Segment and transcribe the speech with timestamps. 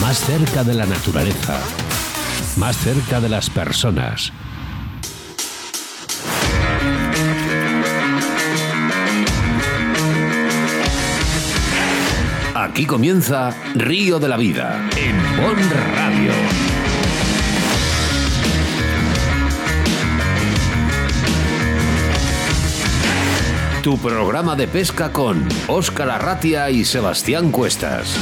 [0.00, 1.58] más cerca de la naturaleza,
[2.56, 4.32] más cerca de las personas.
[12.54, 15.56] Aquí comienza Río de la Vida en Bon
[15.94, 16.32] Radio.
[23.82, 28.16] Tu programa de pesca con Óscar Arratia y Sebastián Cuestas.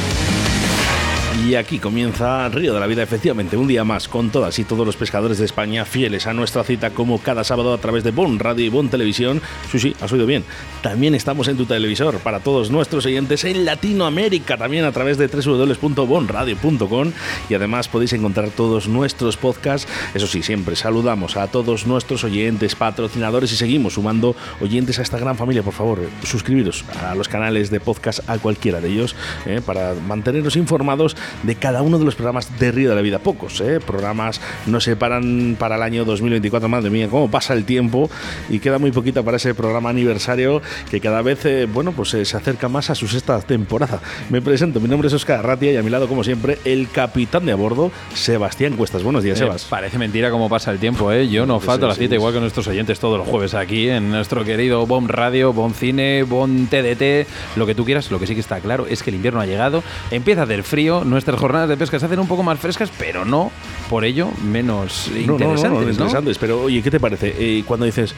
[1.47, 4.85] Y aquí comienza Río de la Vida, efectivamente, un día más con todas y todos
[4.85, 8.39] los pescadores de España fieles a nuestra cita como cada sábado a través de Bon
[8.39, 9.41] Radio y Bon Televisión.
[9.71, 10.45] Sí, sí, has oído bien.
[10.83, 15.29] También estamos en tu televisor para todos nuestros oyentes en Latinoamérica, también a través de
[15.29, 17.13] www.bonradio.com
[17.49, 19.91] y además podéis encontrar todos nuestros podcasts.
[20.15, 25.19] Eso sí, siempre saludamos a todos nuestros oyentes, patrocinadores y seguimos sumando oyentes a esta
[25.19, 25.63] gran familia.
[25.63, 30.57] Por favor, suscribiros a los canales de podcast a cualquiera de ellos eh, para mantenernos
[30.57, 33.19] informados de cada uno de los programas de Río de la Vida.
[33.19, 33.81] Pocos, ¿eh?
[33.81, 36.69] Programas no se paran para el año 2024.
[36.69, 38.11] Madre mía, cómo pasa el tiempo
[38.49, 42.25] y queda muy poquito para ese programa aniversario que cada vez, eh, bueno, pues eh,
[42.25, 44.01] se acerca más a su sexta temporada.
[44.29, 47.47] Me presento, mi nombre es Oscar Ratia y a mi lado, como siempre, el capitán
[47.47, 49.03] de a bordo, Sebastián Cuestas.
[49.03, 49.65] Buenos días, Sebas.
[49.65, 51.29] Parece mentira cómo pasa el tiempo, ¿eh?
[51.29, 54.11] Yo no falto a la cita, igual que nuestros oyentes todos los jueves aquí en
[54.11, 58.11] nuestro querido Bon Radio, Bon Cine, Bon TDT, lo que tú quieras.
[58.11, 60.63] Lo que sí que está claro es que el invierno ha llegado, empieza a hacer
[60.63, 63.51] frío, nuestras jornadas de pesca se hacen un poco más frescas, pero no
[63.89, 65.71] por ello menos No, no, no, interesantes.
[65.71, 65.91] no, ¿no?
[65.91, 66.39] interesantes.
[66.39, 67.35] Pero oye, ¿qué te parece?
[67.39, 68.15] Eh, cuando dices,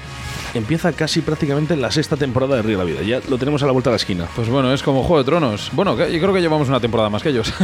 [0.54, 3.66] empieza casi prácticamente la sexta temporada de Río de la Vida, ya lo tenemos a
[3.66, 4.26] la vuelta de la esquina.
[4.36, 5.70] Pues bueno, es como Juego de Tronos.
[5.72, 7.52] Bueno, yo creo que llevamos una temporada más que ellos.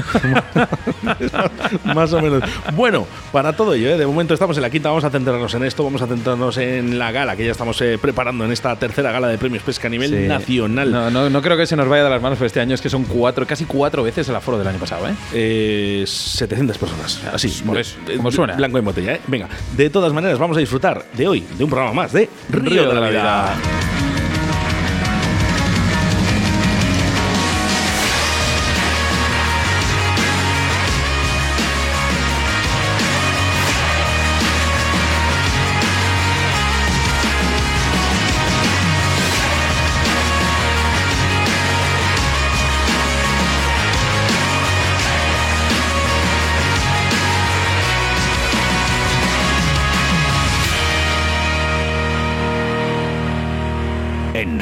[1.84, 2.42] Más o menos.
[2.74, 3.98] Bueno, para todo ello, ¿eh?
[3.98, 6.98] de momento estamos en la quinta, vamos a centrarnos en esto, vamos a centrarnos en
[6.98, 9.90] la gala que ya estamos eh, preparando en esta tercera gala de premios pesca a
[9.90, 10.26] nivel Sí.
[10.28, 10.90] nacional.
[10.90, 12.80] No, no, no creo que se nos vaya de las manos, pero este año es
[12.80, 15.14] que son cuatro, casi cuatro veces el aforo del año pasado, ¿eh?
[15.34, 17.20] Eh, 700 personas.
[17.32, 18.54] Así, Por de- eso, de- como suena.
[18.54, 19.20] Blanco en botella, ¿eh?
[19.26, 22.77] Venga, de todas maneras, vamos a disfrutar de hoy, de un programa más de Río,
[22.86, 23.97] de la Vida.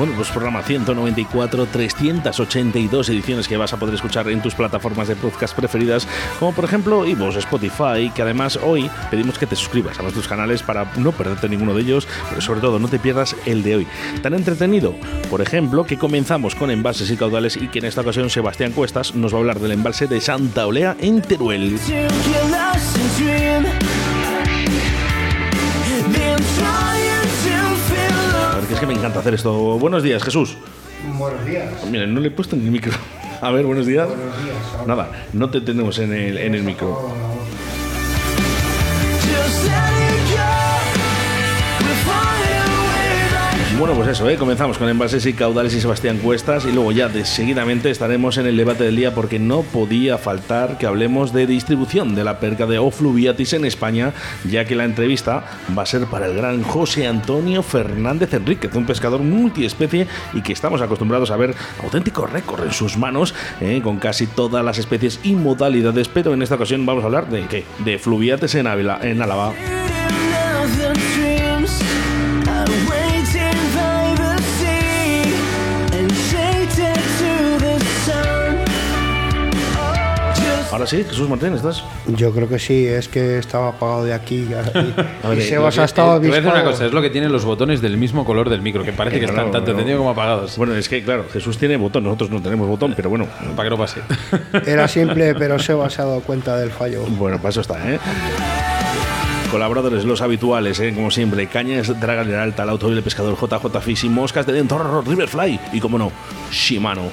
[0.00, 5.14] Bueno, pues programa 194, 382 ediciones que vas a poder escuchar en tus plataformas de
[5.14, 10.02] podcast preferidas, como por ejemplo iVoox, Spotify, que además hoy pedimos que te suscribas a
[10.02, 13.62] nuestros canales para no perderte ninguno de ellos, pero sobre todo no te pierdas el
[13.62, 13.86] de hoy.
[14.22, 14.94] Tan entretenido,
[15.28, 19.14] por ejemplo, que comenzamos con embalses y caudales y que en esta ocasión Sebastián Cuestas
[19.14, 21.78] nos va a hablar del embalse de Santa Olea en Teruel.
[28.72, 29.52] Es que me encanta hacer esto.
[29.78, 30.56] Buenos días, Jesús.
[31.18, 31.84] Buenos días.
[31.90, 32.92] Miren, no le he puesto ni el micro.
[33.40, 34.06] A ver, buenos días.
[34.06, 34.86] Buenos días.
[34.86, 37.10] Nada, no te tenemos en el, en el micro.
[43.80, 44.36] Bueno, pues eso, ¿eh?
[44.36, 48.44] comenzamos con embalses y caudales y Sebastián Cuestas y luego ya de seguidamente estaremos en
[48.44, 52.66] el debate del día porque no podía faltar que hablemos de distribución de la perca
[52.66, 54.12] de Ofluviatis en España,
[54.44, 55.44] ya que la entrevista
[55.76, 60.52] va a ser para el gran José Antonio Fernández Enríquez, un pescador multiespecie y que
[60.52, 63.80] estamos acostumbrados a ver auténtico récord en sus manos ¿eh?
[63.82, 67.46] con casi todas las especies y modalidades, pero en esta ocasión vamos a hablar de
[67.46, 67.64] qué?
[67.82, 69.54] De fluviates en Ávila, en Álava.
[80.80, 81.84] Ahora sí, Jesús Martín, ¿estás?
[82.06, 84.48] Yo creo que sí, es que estaba apagado de aquí.
[84.48, 84.54] Y,
[85.22, 86.70] A ver, y eh, Sebas ha estado eh, te voy a decir una avispado.
[86.70, 89.26] cosa, es lo que tienen los botones del mismo color del micro, que parece que
[89.26, 90.56] Claro, están tanto encendidos como apagados.
[90.56, 93.70] Bueno, es que claro, Jesús tiene botón, nosotros no tenemos botón, pero bueno, Para que
[93.70, 94.00] no pase.
[94.66, 97.02] Era simple, pero Sebas se ha dado cuenta del fallo.
[97.10, 97.98] bueno, para eso está, ¿eh?
[99.50, 100.94] Colaboradores los habituales, ¿eh?
[100.94, 105.02] como siempre, Cañas, Draga Alta, el Automóvil de Pescador, JJ Fish y Moscas de Dentro,
[105.02, 106.10] Riverfly y, como no,
[106.50, 107.10] Shimano.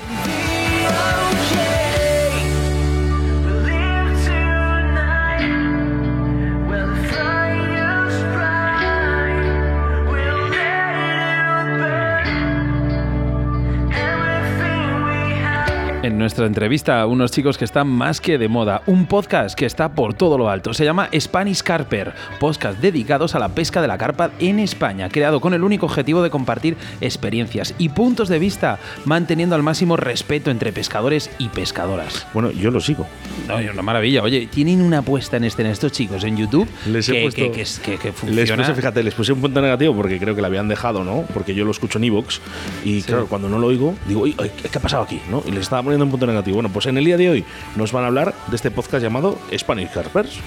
[16.07, 19.65] En nuestra entrevista a unos chicos que están más que de moda, un podcast que
[19.65, 20.73] está por todo lo alto.
[20.73, 25.41] Se llama Spanish Carper, podcast dedicados a la pesca de la carpa en España, creado
[25.41, 30.49] con el único objetivo de compartir experiencias y puntos de vista, manteniendo al máximo respeto
[30.49, 32.25] entre pescadores y pescadoras.
[32.33, 33.05] Bueno, yo lo sigo.
[33.45, 34.23] No, es una maravilla.
[34.23, 37.51] Oye, tienen una puesta en escena estos chicos en YouTube Les he que, puesto- que,
[37.51, 38.63] que, que- que Les funciona.
[38.63, 41.25] puse, fíjate, les puse un punto negativo porque creo que la habían dejado, ¿no?
[41.33, 42.39] Porque yo lo escucho en Evox
[42.85, 45.19] y claro, cuando no lo oigo, digo, "Uy, ay, ¿qué ha pasado aquí?
[45.29, 45.43] ¿no?
[45.45, 46.55] Y les estaba poniendo un punto negativo.
[46.55, 47.45] Bueno, pues en el día de hoy
[47.75, 50.39] nos van a hablar de este podcast llamado Spanish Carpers.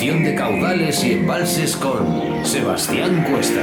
[0.00, 3.60] De caudales y embalses con Sebastián Cuesta.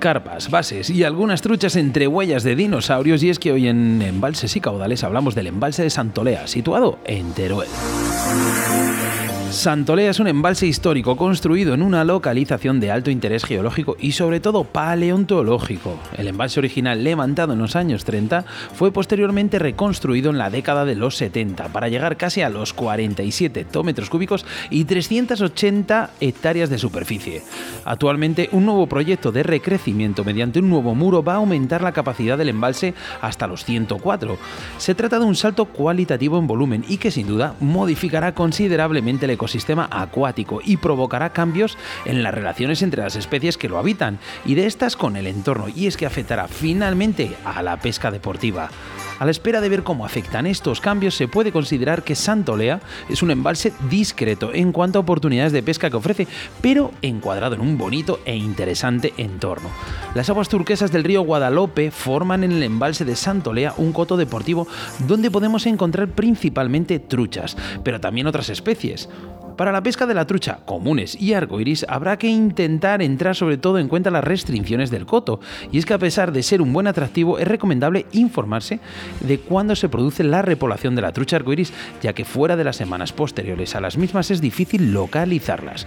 [0.00, 4.56] carpas, bases y algunas truchas entre huellas de dinosaurios y es que hoy en Embalses
[4.56, 7.68] y Caudales hablamos del embalse de Santolea, situado en Teruel.
[9.50, 14.38] Santolea es un embalse histórico construido en una localización de alto interés geológico y sobre
[14.38, 15.98] todo paleontológico.
[16.16, 18.44] El embalse original levantado en los años 30
[18.74, 23.58] fue posteriormente reconstruido en la década de los 70 para llegar casi a los 47
[23.60, 27.42] hectómetros cúbicos y 380 hectáreas de superficie.
[27.84, 32.38] Actualmente un nuevo proyecto de recrecimiento mediante un nuevo muro va a aumentar la capacidad
[32.38, 34.38] del embalse hasta los 104.
[34.78, 39.39] Se trata de un salto cualitativo en volumen y que sin duda modificará considerablemente el
[39.40, 44.54] ecosistema acuático y provocará cambios en las relaciones entre las especies que lo habitan y
[44.54, 48.68] de estas con el entorno y es que afectará finalmente a la pesca deportiva.
[49.20, 52.80] A la espera de ver cómo afectan estos cambios, se puede considerar que Santolea
[53.10, 56.26] es un embalse discreto en cuanto a oportunidades de pesca que ofrece,
[56.62, 59.68] pero encuadrado en un bonito e interesante entorno.
[60.14, 64.66] Las aguas turquesas del río Guadalope forman en el embalse de Santolea un coto deportivo
[65.06, 69.10] donde podemos encontrar principalmente truchas, pero también otras especies.
[69.60, 73.78] Para la pesca de la trucha, comunes y arcoiris, habrá que intentar entrar sobre todo
[73.78, 75.38] en cuenta las restricciones del coto.
[75.70, 78.80] Y es que a pesar de ser un buen atractivo, es recomendable informarse
[79.20, 82.76] de cuándo se produce la repoblación de la trucha arcoiris, ya que fuera de las
[82.76, 85.86] semanas posteriores a las mismas es difícil localizarlas.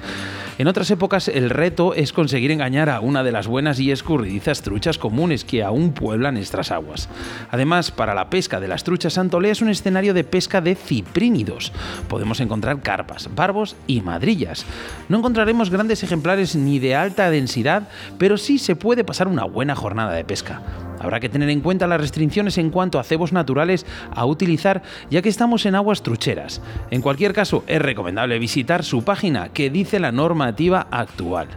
[0.58, 4.62] En otras épocas, el reto es conseguir engañar a una de las buenas y escurridizas
[4.62, 7.10] truchas comunes que aún pueblan nuestras aguas.
[7.50, 11.72] Además, para la pesca de las truchas, Santolea un escenario de pesca de ciprínidos.
[12.08, 14.66] Podemos encontrar carpas, barbos y madrillas.
[15.10, 19.75] No encontraremos grandes ejemplares ni de alta densidad, pero sí se puede pasar una buena
[19.75, 20.62] jornada de pesca.
[21.03, 25.22] Habrá que tener en cuenta las restricciones en cuanto a cebos naturales a utilizar, ya
[25.22, 26.62] que estamos en aguas trucheras.
[26.89, 31.50] En cualquier caso, es recomendable visitar su página, que dice la normativa actual.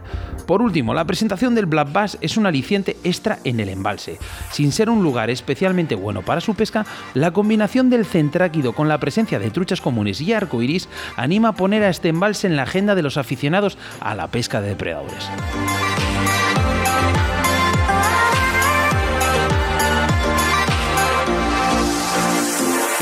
[0.45, 4.17] Por último, la presentación del Black Bass es un aliciente extra en el embalse.
[4.51, 8.97] Sin ser un lugar especialmente bueno para su pesca, la combinación del centráquido con la
[8.97, 10.87] presencia de truchas comunes y arcoiris
[11.17, 14.61] anima a poner a este embalse en la agenda de los aficionados a la pesca
[14.61, 15.29] de depredadores.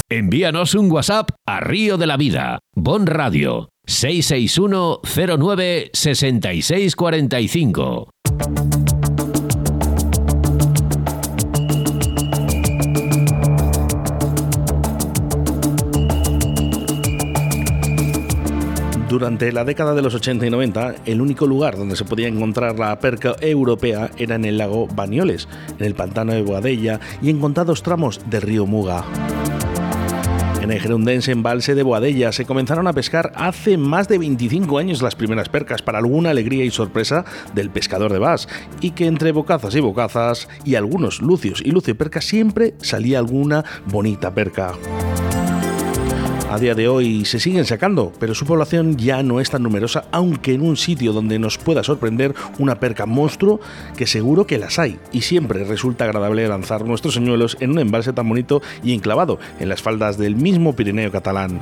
[0.07, 8.11] Envíanos un WhatsApp a Río de la Vida, Bon Radio, 661 09 6645.
[19.09, 22.77] Durante la década de los 80 y 90, el único lugar donde se podía encontrar
[22.77, 25.47] la perca europea era en el lago Banioles,
[25.79, 29.03] en el pantano de Boadella y en contados tramos del río Muga.
[30.65, 35.03] En el gerundense embalse de Boadella se comenzaron a pescar hace más de 25 años
[35.03, 38.47] las primeras percas, para alguna alegría y sorpresa del pescador de Bas,
[38.81, 43.63] y que entre bocazas y bocazas y algunos lucios y lucio percas siempre salía alguna
[43.85, 44.73] bonita perca.
[46.49, 50.05] A día de hoy se siguen sacando, pero su población ya no es tan numerosa,
[50.11, 53.59] aunque en un sitio donde nos pueda sorprender una perca monstruo,
[53.97, 58.13] que seguro que las hay, y siempre resulta agradable lanzar nuestros señuelos en un embalse
[58.13, 61.59] tan bonito y enclavado en las faldas del mismo Pirineo catalán.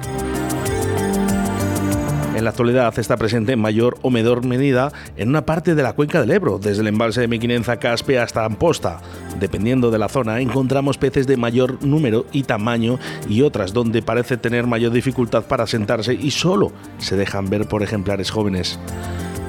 [2.43, 5.93] En la actualidad está presente en mayor o menor medida en una parte de la
[5.93, 9.00] cuenca del Ebro, desde el embalse de Mequinenza Caspe hasta Amposta.
[9.39, 14.35] Dependiendo de la zona, encontramos peces de mayor número y tamaño y otras donde parece
[14.35, 18.77] tener mayor dificultad para sentarse y solo se dejan ver por ejemplares jóvenes.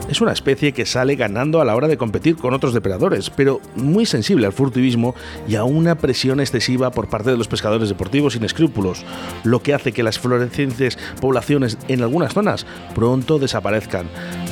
[0.08, 3.60] Es una especie que sale ganando a la hora de competir con otros depredadores, pero
[3.74, 5.14] muy sensible al furtivismo
[5.48, 9.02] y a una presión excesiva por parte de los pescadores deportivos sin escrúpulos,
[9.44, 14.06] lo que hace que las florecientes poblaciones en algunas zonas pronto desaparezcan.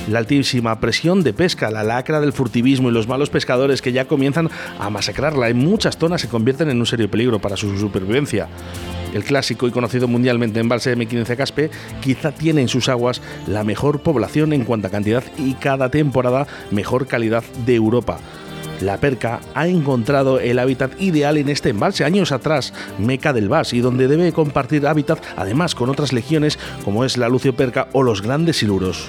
[0.08, 4.06] La altísima presión de pesca, la lacra del furtivismo y los malos pescadores que ya
[4.06, 8.48] comienzan a masacrarla en muchas zonas se convierten en un serio peligro para su supervivencia.
[9.12, 13.64] El clásico y conocido mundialmente embalse de M15 Caspe quizá tiene en sus aguas la
[13.64, 18.18] mejor población en cuanto a cantidad y cada temporada mejor calidad de Europa.
[18.80, 23.72] La perca ha encontrado el hábitat ideal en este embalse años atrás, Meca del Vas,
[23.72, 28.02] y donde debe compartir hábitat además con otras legiones como es la lucio perca o
[28.02, 29.08] los grandes siluros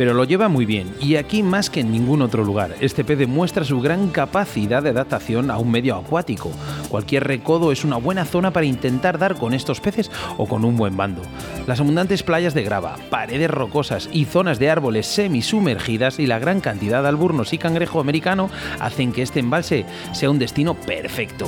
[0.00, 2.74] pero lo lleva muy bien y aquí más que en ningún otro lugar.
[2.80, 6.50] Este pez demuestra su gran capacidad de adaptación a un medio acuático.
[6.88, 10.78] Cualquier recodo es una buena zona para intentar dar con estos peces o con un
[10.78, 11.20] buen bando.
[11.66, 16.62] Las abundantes playas de grava, paredes rocosas y zonas de árboles semisumergidas y la gran
[16.62, 21.46] cantidad de alburnos y cangrejo americano hacen que este embalse sea un destino perfecto.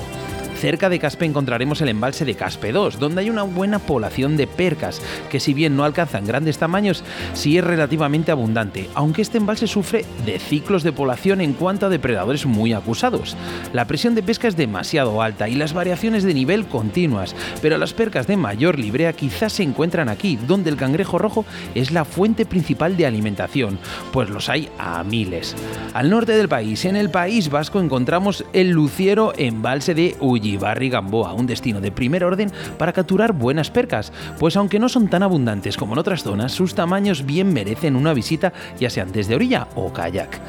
[0.62, 4.46] Cerca de Caspe encontraremos el embalse de Caspe 2, donde hay una buena población de
[4.46, 7.02] percas, que si bien no alcanzan grandes tamaños,
[7.34, 11.88] sí es relativamente abundante, aunque este embalse sufre de ciclos de población en cuanto a
[11.88, 13.36] depredadores muy acusados.
[13.72, 17.92] La presión de pesca es demasiado alta y las variaciones de nivel continuas, pero las
[17.92, 22.46] percas de mayor librea quizás se encuentran aquí, donde el cangrejo rojo es la fuente
[22.46, 23.80] principal de alimentación,
[24.12, 25.56] pues los hay a miles.
[25.92, 30.90] Al norte del país, en el País Vasco, encontramos el luciero embalse de Ulli Barri
[30.90, 35.22] Gamboa, un destino de primer orden para capturar buenas percas, pues aunque no son tan
[35.22, 39.68] abundantes como en otras zonas, sus tamaños bien merecen una visita ya sean desde orilla
[39.74, 40.40] o kayak.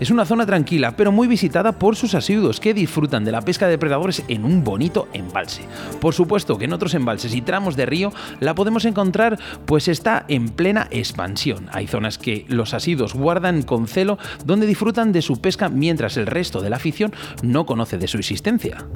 [0.00, 3.66] Es una zona tranquila, pero muy visitada por sus asiduos que disfrutan de la pesca
[3.66, 5.62] de depredadores en un bonito embalse.
[6.00, 10.24] Por supuesto que en otros embalses y tramos de río la podemos encontrar, pues está
[10.28, 11.68] en plena expansión.
[11.70, 16.26] Hay zonas que los asiduos guardan con celo donde disfrutan de su pesca mientras el
[16.26, 18.86] resto de la afición no conoce de su existencia.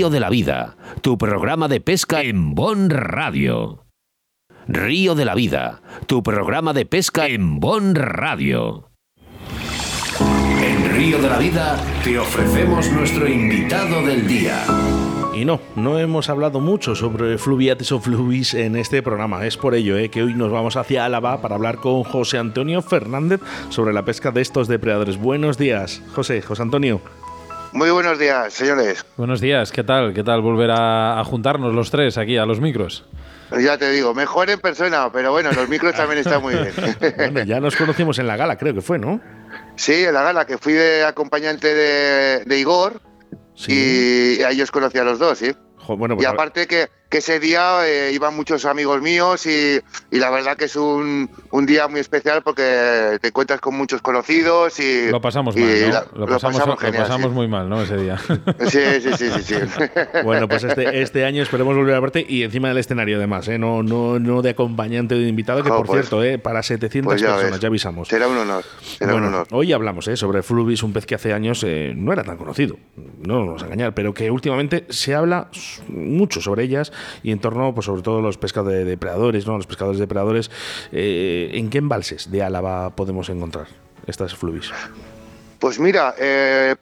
[0.00, 3.84] Río de la Vida, tu programa de pesca en Bon Radio.
[4.66, 8.88] Río de la Vida, tu programa de pesca en Bon Radio.
[10.18, 14.64] En Río de la Vida te ofrecemos nuestro invitado del día.
[15.34, 19.44] Y no, no hemos hablado mucho sobre fluviates o fluvis en este programa.
[19.44, 22.80] Es por ello eh, que hoy nos vamos hacia Álava para hablar con José Antonio
[22.80, 25.18] Fernández sobre la pesca de estos depredadores.
[25.18, 27.02] Buenos días, José, José Antonio.
[27.72, 29.04] Muy buenos días, señores.
[29.16, 30.12] Buenos días, ¿qué tal?
[30.12, 33.04] ¿Qué tal volver a, a juntarnos los tres aquí a los micros?
[33.60, 36.72] Ya te digo, mejor en persona, pero bueno, los micros también están muy bien.
[37.16, 39.20] Bueno, ya nos conocimos en la gala, creo que fue, ¿no?
[39.76, 43.00] Sí, en la gala, que fui de acompañante de, de Igor
[43.68, 45.52] y ahí os conocí a los dos, sí.
[45.78, 49.44] Jo, bueno, pues y a- aparte que, que ese día eh, iban muchos amigos míos
[49.44, 49.80] y,
[50.12, 54.00] y la verdad que es un, un día muy especial porque te encuentras con muchos
[54.00, 55.08] conocidos y...
[55.10, 55.88] Lo pasamos y mal, ¿no?
[55.88, 57.34] la- lo pasamos, lo genial, pasamos sí.
[57.34, 57.82] muy mal, ¿no?
[57.82, 58.16] Ese día.
[58.68, 59.54] Sí, sí, sí, sí, sí.
[60.24, 63.58] Bueno, pues este, este año esperemos volver a verte y encima del escenario además, ¿eh?
[63.58, 66.38] no, no, no de acompañante o de invitado, que Jo, por pues- cierto, ¿eh?
[66.38, 67.60] para 700 Pues ya personas, ves.
[67.60, 68.06] ya avisamos.
[68.08, 68.64] Será un honor,
[68.98, 69.48] será Bueno, un honor.
[69.50, 70.16] hoy hablamos ¿eh?
[70.16, 72.76] sobre Flubis, un pez que hace años eh, no era tan conocido,
[73.26, 75.48] no nos vamos a engañar, pero que últimamente se habla
[75.88, 79.56] mucho sobre ellas y en torno, pues sobre todo los pescadores de depredadores, ¿no?
[79.56, 80.50] los pescadores depredadores.
[80.92, 83.66] Eh, ¿En qué embalses de Álava podemos encontrar
[84.06, 84.70] estas Flubis?
[85.58, 86.76] Pues mira, eh,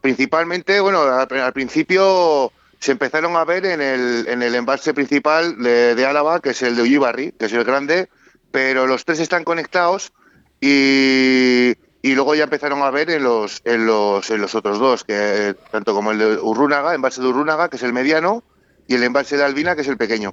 [0.00, 5.94] principalmente, bueno, al, principio se empezaron a ver en el, en el embalse principal de,
[5.94, 8.08] de Álava, que es el de Ullibarri, que es el grande,
[8.50, 10.12] pero los tres están conectados
[10.60, 15.04] y, y luego ya empezaron a ver en los, en los, en los otros dos,
[15.04, 18.42] que tanto como el de Urrúnaga, embalse de Urrúnaga, que es el mediano,
[18.92, 20.32] y el embalse de Albina, que es el pequeño.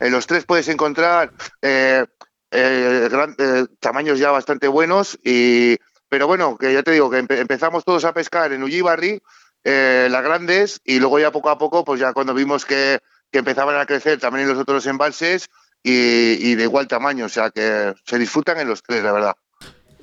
[0.00, 2.04] En los tres puedes encontrar eh,
[2.50, 3.08] eh,
[3.38, 5.76] eh, tamaños ya bastante buenos y
[6.08, 9.22] pero bueno, que ya te digo que empe- empezamos todos a pescar en Ullibarri,
[9.62, 12.98] las grandes, y luego ya poco a poco, pues ya cuando vimos que,
[13.30, 15.48] que empezaban a crecer también en los otros embalses
[15.84, 19.34] y, y de igual tamaño, o sea que se disfrutan en los tres, la verdad.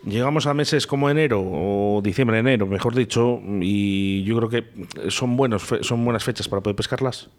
[0.05, 5.35] Llegamos a meses como enero o diciembre, enero, mejor dicho, y yo creo que son
[5.35, 7.29] buenos, son buenas fechas para poder pescarlas.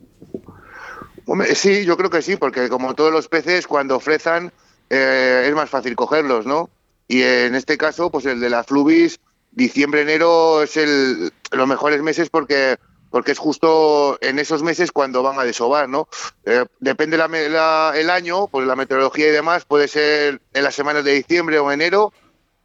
[1.54, 4.52] Sí, yo creo que sí, porque como todos los peces, cuando ofrezan
[4.88, 6.70] eh, es más fácil cogerlos, ¿no?
[7.06, 9.20] Y en este caso, pues el de las flubis,
[9.50, 12.76] diciembre, enero es el, los mejores meses porque
[13.10, 16.08] porque es justo en esos meses cuando van a desovar, ¿no?
[16.44, 20.74] Eh, depende la, la- el año, pues la meteorología y demás, puede ser en las
[20.74, 22.12] semanas de diciembre o enero,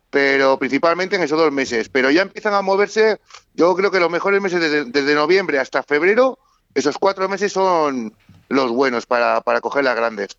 [0.10, 1.89] pero principalmente en esos dos meses.
[1.89, 3.20] Pero ya empiezan a moverse,
[3.53, 6.38] yo creo que los mejores meses desde, desde noviembre hasta febrero,
[6.75, 8.13] esos cuatro meses son
[8.54, 10.30] los buenos para, para coger las grandes.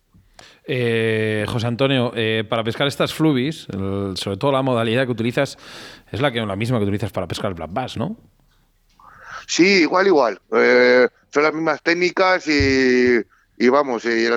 [0.67, 5.57] Eh, José Antonio, eh, para pescar estas flubis, el- sobre todo la modalidad que utilizas
[6.11, 8.17] es la, que, la misma que utilizas para pescar el black bass, ¿no?
[9.47, 10.41] Sí, igual, igual.
[10.53, 13.19] Eh, son las mismas técnicas y,
[13.57, 14.27] y vamos, y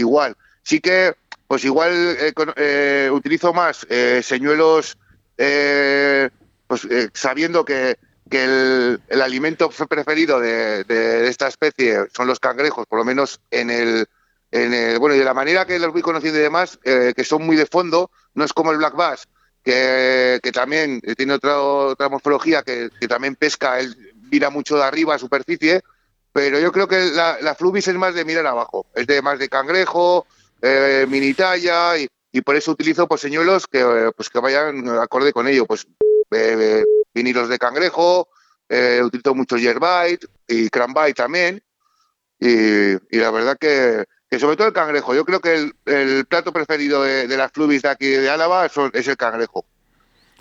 [0.00, 0.36] igual.
[0.62, 1.14] Sí que,
[1.46, 2.52] pues igual eh, con-
[3.14, 3.86] utilizo más
[4.22, 4.98] señuelos,
[5.36, 7.96] pues eh, sabiendo que,
[8.28, 13.40] que el, el alimento preferido de, de esta especie son los cangrejos, por lo menos
[13.50, 14.06] en el,
[14.50, 17.24] en el- bueno, y de la manera que los voy conociendo y demás, eh, que
[17.24, 19.28] son muy de fondo, no es como el black bass,
[19.64, 23.96] que, que también tiene otra, otra morfología, que, que también pesca, él
[24.30, 25.82] mira mucho de arriba a superficie,
[26.32, 29.38] pero yo creo que la, la flubis es más de mirar abajo, es de más
[29.38, 30.26] de cangrejo,
[30.62, 35.32] eh, mini talla, y, y por eso utilizo pues señuelos que, pues, que vayan acorde
[35.32, 35.86] con ello, pues
[36.30, 38.28] eh, eh, vinilos de cangrejo,
[38.68, 41.62] eh, utilizo mucho yerbite y cranbite también,
[42.40, 46.26] y, y la verdad que, que sobre todo el cangrejo, yo creo que el, el
[46.26, 49.64] plato preferido de, de las flubis de aquí de Álava es el cangrejo.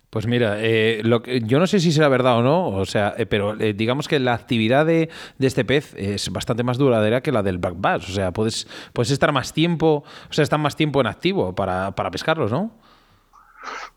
[0.09, 3.13] Pues mira, eh, lo que- yo no sé si será verdad o no, o sea,
[3.17, 7.21] eh, pero eh, digamos que la actividad de, de este pez es bastante más duradera
[7.21, 8.09] que la del black bass.
[8.09, 11.91] O sea, puedes, puedes estar más tiempo, o sea, estar más tiempo en activo para,
[11.91, 12.71] para pescarlos, ¿no?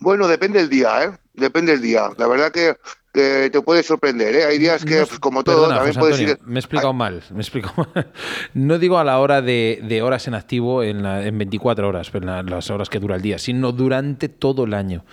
[0.01, 1.13] Bueno, depende del día, ¿eh?
[1.41, 2.11] Depende del día.
[2.19, 2.77] La verdad que,
[3.13, 4.45] que te puede sorprender, ¿eh?
[4.45, 6.49] Hay días que, No- pues, como todo, perdona, también José puedes Antonio, ir...
[6.49, 8.13] Me he explicado mal, me he explicado mal.
[8.55, 12.11] No digo a la hora de, de horas en activo en, la- en 24 horas,
[12.15, 15.05] en la- las horas que dura el día, sino durante todo el año.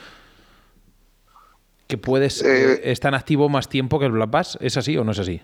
[1.87, 4.97] Que puedes Eh, eh, estar en activo más tiempo que el Black Bass, ¿es así
[4.97, 5.41] o no es así?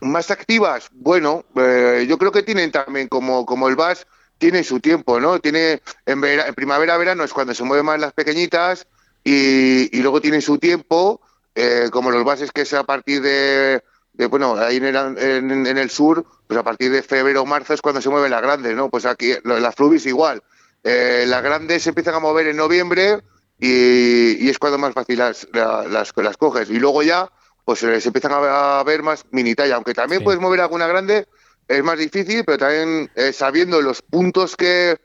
[0.00, 4.06] Más activas, bueno, eh, yo creo que tienen también, como, como el VAS,
[4.38, 5.38] tiene su tiempo, ¿no?
[5.38, 8.86] Tiene en, vera- en primavera, verano es cuando se mueven más las pequeñitas
[9.24, 11.20] y, y luego tienen su tiempo,
[11.54, 13.82] eh, como los bases que es a partir de,
[14.12, 17.46] de, bueno, ahí en el, en- en el sur, pues a partir de febrero o
[17.46, 18.90] marzo es cuando se mueven las grandes, ¿no?
[18.90, 20.42] Pues aquí las flubis igual.
[20.82, 23.22] Eh, las grandes se empiezan a mover en noviembre
[23.58, 26.68] y, y es cuando más fácil las, la- las, las coges.
[26.70, 27.30] Y luego ya,
[27.64, 30.24] pues eh, se empiezan a, a ver más mini talla, aunque también Sí.
[30.24, 31.26] puedes mover alguna grande,
[31.66, 34.98] es más difícil, pero también eh, sabiendo los puntos que,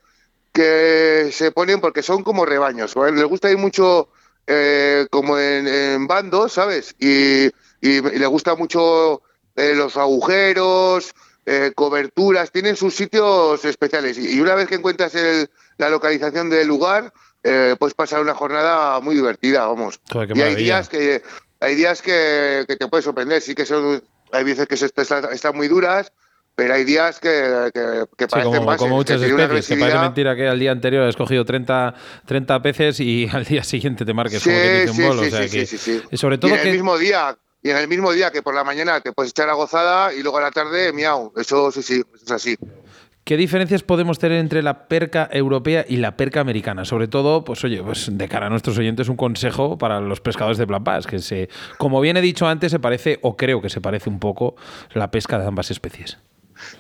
[0.54, 2.94] que se ponen, porque son como rebaños.
[2.96, 3.16] ¿vale?
[3.16, 4.10] Les gusta ir mucho
[4.48, 6.96] eh, como en, en bandos, ¿sabes?
[7.00, 9.22] Y, y, y le gusta mucho
[9.56, 11.14] eh, los agujeros,
[11.46, 14.18] eh, coberturas, tienen sus sitios especiales.
[14.18, 18.36] Y, y una vez que encuentras el- la localización del lugar, eh, puedes pasar una
[18.36, 20.00] jornada muy divertida, vamos.
[20.12, 21.24] Joder, y hay días que
[21.62, 25.68] hay días que, que te puede sorprender, sí que son, hay veces que están muy
[25.68, 26.12] duras,
[26.60, 27.80] pero hay días que, que,
[28.18, 31.08] que Sí, parecen como, como muchas que especies, que parece mentira que al día anterior
[31.08, 31.94] has cogido 30,
[32.26, 35.22] 30 peces y al día siguiente te marques como que dice un bolo.
[35.24, 37.78] sí, o sea sí, que- y sobre Y todo en el mismo día, y en
[37.78, 40.42] el mismo día que por la mañana te puedes echar a gozada y luego a
[40.42, 41.32] la tarde, miau.
[41.38, 42.58] Eso sí, sí, es así.
[43.24, 46.84] ¿Qué diferencias podemos tener entre la perca europea y la perca americana?
[46.84, 50.58] Sobre todo, pues oye, pues de cara a nuestros oyentes, un consejo para los pescadores
[50.58, 53.82] de Bass, que se, como bien he dicho antes, se parece, o creo que se
[53.82, 54.56] parece un poco,
[54.94, 56.18] la pesca de ambas especies.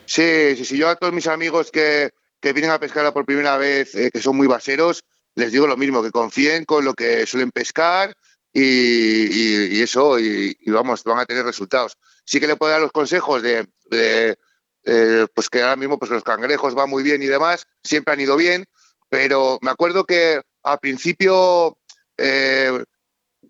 [0.05, 0.77] Sí, sí, sí.
[0.77, 4.21] Yo a todos mis amigos que, que vienen a pescar por primera vez, eh, que
[4.21, 5.03] son muy baseros,
[5.35, 8.15] les digo lo mismo, que confíen con lo que suelen pescar
[8.51, 11.97] y, eso, y, vamos, van a tener resultados.
[12.25, 14.37] Sí que le puedo dar los consejos de, de,
[14.83, 18.21] eh, pues que ahora mismo pues los cangrejos van muy bien y demás, siempre han
[18.21, 18.65] ido bien,
[19.09, 21.77] pero me acuerdo que al principio,
[22.17, 22.83] eh,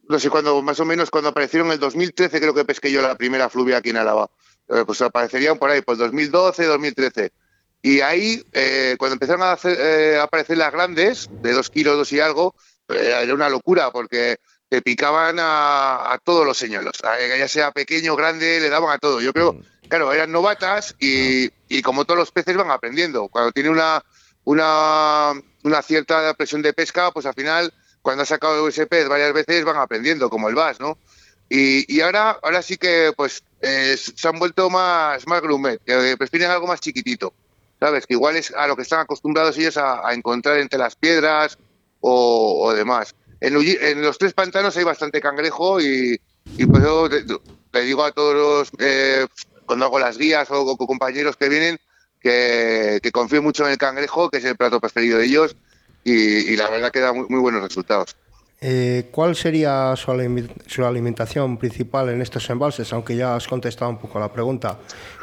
[0.08, 3.02] no sé cuándo, más o menos cuando aparecieron en el 2013, creo que pesqué yo
[3.02, 4.30] la primera fluvia aquí en Álava.
[4.70, 7.32] Eh, pues aparecerían por ahí, pues 2012, 2013.
[7.82, 12.12] Y ahí, eh, cuando empezaron a, hacer, eh, aparecer las grandes, de dos kilos, dos
[12.12, 12.54] y algo,
[12.90, 17.72] eh, era una locura, porque te picaban a, a todos los señuelos, a- ya sea
[17.72, 19.22] pequeño, grande, le daban a todo.
[19.22, 23.28] Yo creo, claro, eran novatas y, y como todos los peces van aprendiendo.
[23.30, 24.04] Cuando tiene una,
[24.44, 25.32] una,
[25.64, 29.64] una cierta presión de pesca, pues al final, cuando ha sacado ese pez varias veces,
[29.64, 31.00] van aprendiendo, como el bass, ¿no?
[31.50, 36.16] Y, y ahora, ahora sí que pues eh, se han vuelto más, más grumet, que
[36.18, 37.34] prefieren algo más chiquitito,
[37.80, 38.06] ¿sabes?
[38.06, 41.58] Que igual es a lo que están acostumbrados ellos a, encontrar entre las piedras
[42.00, 43.16] o, o demás.
[43.42, 43.54] En,
[44.02, 46.20] los tres pantanos hay bastante cangrejo y,
[46.58, 49.28] y pues yo le digo a todos los, eh,
[49.66, 51.80] cuando hago las guías o, con compañeros que vienen,
[52.20, 55.56] que, que confíen mucho en el cangrejo, que es el plato preferido de ellos,
[56.04, 58.16] y, la verdad que da muy buenos resultados.
[58.62, 60.12] Eh, ¿Cuál sería su,
[60.84, 62.92] alimentación principal en estos embalses?
[62.92, 64.80] Aunque ya has contestado un poco la pregunta.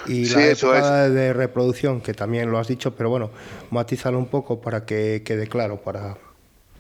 [0.07, 3.31] Y Sí, la eso época de reproducción, que también lo has dicho, pero bueno,
[3.71, 5.77] matízalo un poco para que quede claro.
[5.77, 6.17] Para...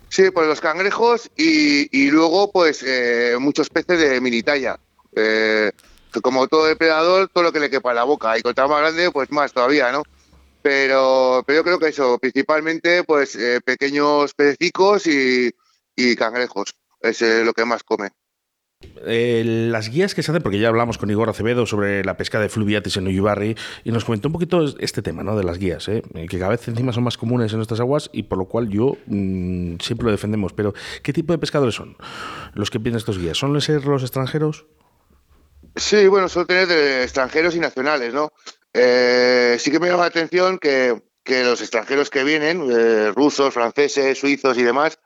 [0.09, 4.79] Sí, pues los cangrejos y, y luego pues eh, muchos peces de mini talla.
[5.15, 5.73] Eh,
[6.11, 8.39] que como todo depredador, todo lo que le quepa en la boca.
[8.39, 10.05] Y contra más grande, pues más todavía, ¿no?
[10.63, 15.55] Pero, pero yo creo que eso, principalmente pues eh, pequeños pececicos y,
[15.97, 16.75] y cangrejos.
[17.01, 18.11] Es eh, lo que más come.
[19.07, 22.39] Eh, las guías que se hacen, porque ya hablamos con Igor Acevedo sobre la pesca
[22.41, 25.37] de fluviatis en Uyubarri y nos comentó un poquito este tema ¿no?
[25.37, 26.03] de las guías, ¿eh?
[26.29, 28.97] que cada vez encima son más comunes en nuestras aguas y por lo cual yo
[29.07, 30.53] mm, siempre lo defendemos.
[30.53, 31.97] Pero, ¿qué tipo de pescadores son
[32.53, 33.39] los que piden estos guías?
[33.39, 34.67] ¿Suelen ser los extranjeros?
[35.75, 38.33] Sí, bueno, suelo tener de extranjeros y nacionales, ¿no?
[38.73, 43.53] Eh, sí que me llama la atención que, que los extranjeros que vienen, eh, rusos,
[43.53, 44.99] franceses, suizos y demás,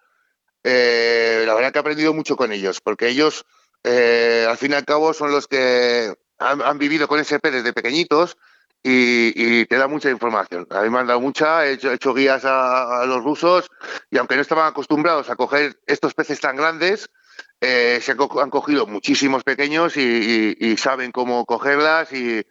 [0.65, 3.45] eh, la verdad que he aprendido mucho con ellos, porque ellos,
[3.85, 7.73] eh, al fin y al cabo, son los que han, han vivido con pez desde
[7.73, 8.37] pequeñitos
[8.83, 10.67] y, y te da mucha información.
[10.71, 13.67] A mí me han dado mucha, he hecho, he hecho guías a, a los rusos
[14.11, 17.11] y aunque no estaban acostumbrados a coger estos peces tan grandes,
[17.61, 22.43] eh, se han co- han cogido muchísimos pequeños y, y- y saben cómo cogerlas y,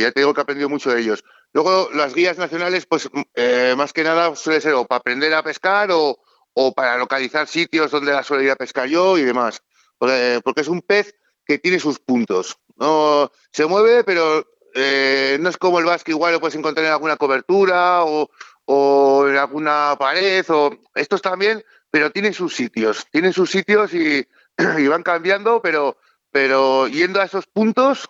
[0.00, 1.24] ya te digo que he aprendido mucho de ellos.
[1.52, 5.42] Luego, las guías nacionales, pues eh, más que nada suele ser o para aprender a
[5.42, 6.18] pescar o,
[6.54, 9.62] o para localizar sitios donde la suelo ir a pescar yo y demás.
[9.98, 11.14] Porque, es un pez
[11.44, 12.56] que tiene sus puntos.
[12.76, 16.92] No se mueve, pero eh, no es como el vasco, igual lo puedes encontrar en
[16.92, 20.44] alguna cobertura o, en alguna pared.
[20.48, 23.06] O, estos también, pero tienen sus sitios.
[23.10, 24.26] Tienen sus sitios y,
[24.88, 28.08] van cambiando, pero yendo a esos puntos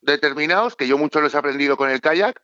[0.00, 2.40] determinados, que yo mucho los he aprendido con el kayak,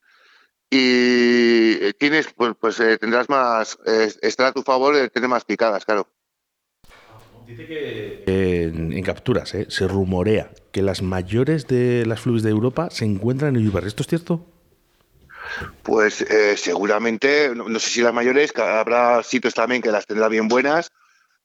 [0.74, 5.28] y eh, tienes, pues, pues eh, tendrás más, eh, estará a tu favor de tener
[5.28, 6.08] más picadas, claro.
[7.46, 9.66] En, en capturas, ¿eh?
[9.68, 13.86] se rumorea que las mayores de las fluvias de Europa se encuentran en Uyubarri.
[13.86, 14.44] ¿Esto es cierto?
[15.84, 20.06] Pues eh, seguramente, no, no sé si las mayores, que habrá sitios también que las
[20.06, 20.90] tendrá bien buenas,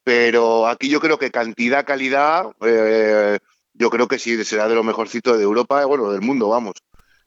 [0.02, 3.38] pero aquí yo creo que cantidad, calidad, eh,
[3.74, 6.74] yo creo que sí será de lo mejorcito de Europa, eh, bueno, del mundo, vamos,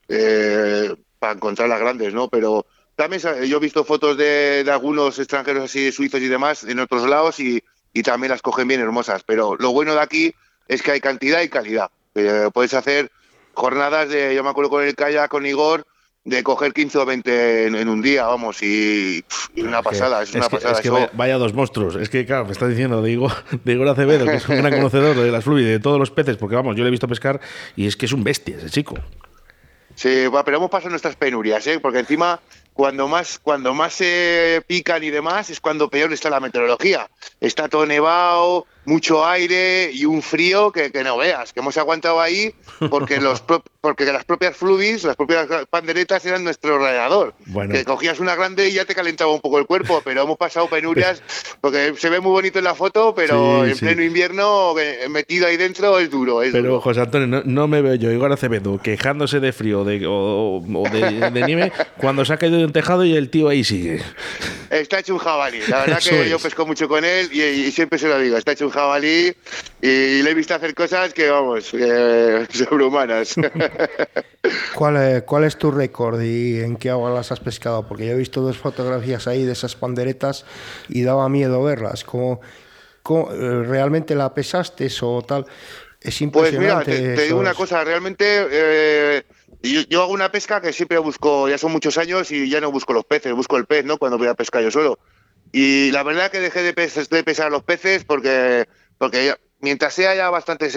[0.10, 2.28] eh, para encontrar las grandes, ¿no?
[2.28, 2.66] Pero
[2.98, 7.08] también yo he visto fotos de, de algunos extranjeros así, suizos y demás, en otros
[7.08, 10.36] lados y, y también las cogen bien hermosas, pero lo bueno de aquí
[10.68, 11.90] es que hay cantidad y calidad.
[12.16, 13.10] Eh, puedes hacer
[13.54, 15.88] jornadas de, yo me acuerdo con el kayak, con Igor,
[16.26, 20.36] de coger 15 o 20 en, en un día, vamos, y, pff, una pasada, es,
[20.36, 20.74] una que, pasada.
[20.74, 21.96] es que vaya, vaya dos monstruos.
[21.96, 23.32] Es que, claro, me está diciendo de Igor,
[23.64, 26.12] de Igor Acevedo, que es un gran conocedor de las fluvias y de todos los
[26.12, 27.40] peces, porque vamos, yo le he visto pescar
[27.78, 28.98] y es que es un bestia ese chico.
[29.96, 31.80] Sí, va, pero hemos pasado nuestras penurias, ¿eh?
[31.80, 32.40] porque encima
[32.74, 37.10] cuando más cuando más se pican y demás es cuando peor está la meteorología.
[37.40, 42.20] Está todo nevado, mucho aire y un frío que, que no veas, que hemos aguantado
[42.20, 42.56] ahí
[42.90, 47.34] porque los pro- porque las propias fluvis, las propias panderetas eran nuestro radiador.
[47.48, 47.74] Bueno.
[47.74, 50.70] Que cogías una grande y ya te calentaba un poco el cuerpo, pero hemos pasado
[50.70, 51.22] penurias
[51.62, 53.86] porque se ve muy bonito en la foto, pero Sí, en sí.
[53.86, 56.80] pleno invierno eh, metido ahí dentro es duro, es Pero, duro.
[56.82, 60.90] José Antonio, no, no me veo yo, Igor Acevedo, quejándose de frío de- o, o
[60.90, 64.02] de, de nieve cuando se ha caído de un tejado y el tío ahí sigue.
[64.70, 65.60] Está hecho un jabalí.
[65.68, 66.42] La verdad Eso que yo es.
[66.42, 68.38] pesco mucho con él y, y siempre se lo digo.
[68.38, 69.34] Está hecho un jabalí
[69.82, 73.36] y le he visto hacer cosas que, vamos, que sobrehumanas.
[74.72, 77.88] ¿Cuál, eh, ¿Cuál es tu récord y en qué agua las has pescado?
[77.88, 80.46] Porque yo he visto dos fotografías ahí de esas panderetas
[80.90, 82.04] y daba miedo verlas.
[82.04, 82.42] ¿Cómo,
[83.04, 85.48] cómo, eh, realmente la pesaste o tal?
[86.02, 86.82] Es Pues mira, impresionante.
[86.82, 89.24] te, te digo una cosa, realmente eh,
[89.62, 92.72] yo, yo hago una pesca que siempre busco, ya son muchos años y ya no
[92.72, 93.98] busco los peces, busco el pez, ¿no?
[94.00, 94.98] Cuando voy a pescar yo solo.
[95.52, 100.16] Y la verdad que dejé de, pes- de pesar los peces porque, porque mientras sea
[100.16, 100.70] ya bastante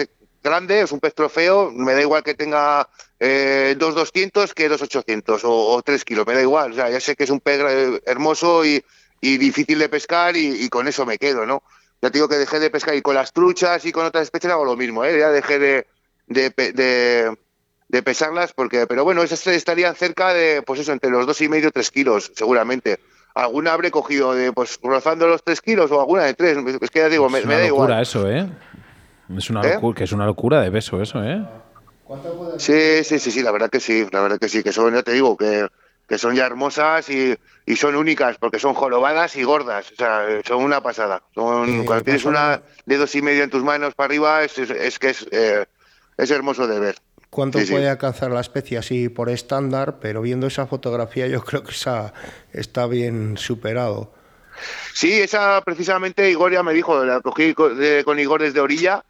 [0.43, 2.87] grande, es un pez trofeo, me da igual que tenga
[3.19, 6.71] eh, 2.200 que 2.800 o, o 3 kilos, me da igual.
[6.71, 8.83] O sea, ya sé que es un pez eh, hermoso y,
[9.21, 11.63] y difícil de pescar y, y con eso me quedo, ¿no?
[11.99, 14.53] ya te digo que dejé de pescar y con las truchas y con otras especies
[14.53, 15.17] hago lo mismo, ¿eh?
[15.17, 15.87] ya dejé de,
[16.27, 17.35] de, de-
[17.89, 21.47] de pesarlas porque, pero bueno, esas estarían cerca de, pues eso, entre los dos y
[21.49, 22.99] medio, tres kilos, seguramente.
[23.33, 26.57] Alguna habré cogido de, pues, rozando los tres kilos o alguna de tres.
[26.81, 28.01] Es que ya digo, me, es me una da locura igual.
[28.03, 28.45] eso, ¿eh?
[29.35, 29.73] Es una ¿Eh?
[29.73, 31.41] locura, que es una locura de peso eso, ¿eh?
[32.57, 35.03] Sí, sí, sí, sí, la verdad que sí, la verdad que sí, que son, ya
[35.03, 35.67] te digo, que,
[36.07, 37.35] que son ya hermosas y,
[37.65, 41.21] y son únicas porque son jorobadas y gordas, o sea, son una pasada.
[41.35, 44.57] Son, Eh, cuando tienes una de dos y medio en tus manos para arriba, es,
[44.57, 45.65] es, es que es, eh,
[46.17, 46.95] es hermoso de ver.
[47.29, 47.73] ¿Cuánto Sí, sí.
[47.73, 49.99] puede alcanzar la especie así por estándar?
[49.99, 52.13] Pero viendo esa fotografía yo creo que esa
[52.53, 54.13] está bien superado.
[54.93, 59.03] Sí, esa precisamente Igor ya me dijo, la cogí de- con Igor desde orilla,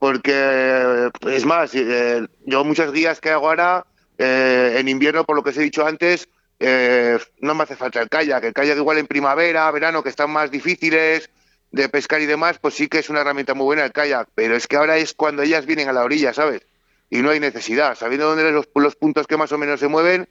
[0.00, 3.86] porque es más, eh, yo muchas guías que hago ahora,
[4.18, 8.00] eh, en invierno, por lo que os he dicho antes, eh, no me hace falta
[8.00, 8.42] el kayak.
[8.44, 11.30] El kayak igual en primavera, verano, que están más difíciles
[11.70, 14.56] de pescar y demás, pues sí que es una herramienta muy buena el kayak, pero
[14.56, 16.62] es que ahora es cuando ellas vienen a la orilla, ¿sabes?
[17.10, 20.28] Y no hay necesidad, sabiendo dónde los, puntos que más o menos se mueven,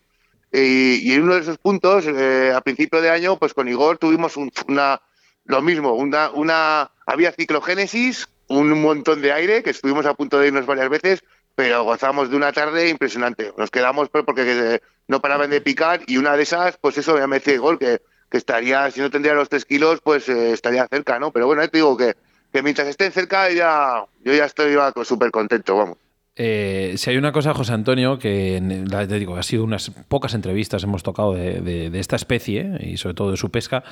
[0.51, 3.99] y, y en uno de esos puntos, eh, a principio de año, pues con Igor
[3.99, 4.99] tuvimos un- una,
[5.45, 10.48] lo mismo, una, una, había ciclogénesis, un montón de aire, que estuvimos a punto de
[10.48, 11.24] irnos varias veces,
[11.56, 13.54] pero gozamos de una tarde impresionante.
[13.58, 17.16] Nos quedamos pues, porque eh, no paraban de picar y una de esas, pues eso
[17.28, 21.20] me decía Igor, que, estaría, si no tendría los tres kilos, pues eh, estaría cerca,
[21.20, 21.32] ¿no?
[21.32, 22.16] Pero bueno, ya te digo que,
[22.52, 25.98] que mientras estén cerca, ya, yo ya estoy súper contento, vamos.
[26.41, 30.82] Eh, si hay una cosa, José Antonio, que te digo, ha sido unas pocas entrevistas
[30.86, 33.84] hemos tocado de, de- de esta especie y sobre todo de su pesca,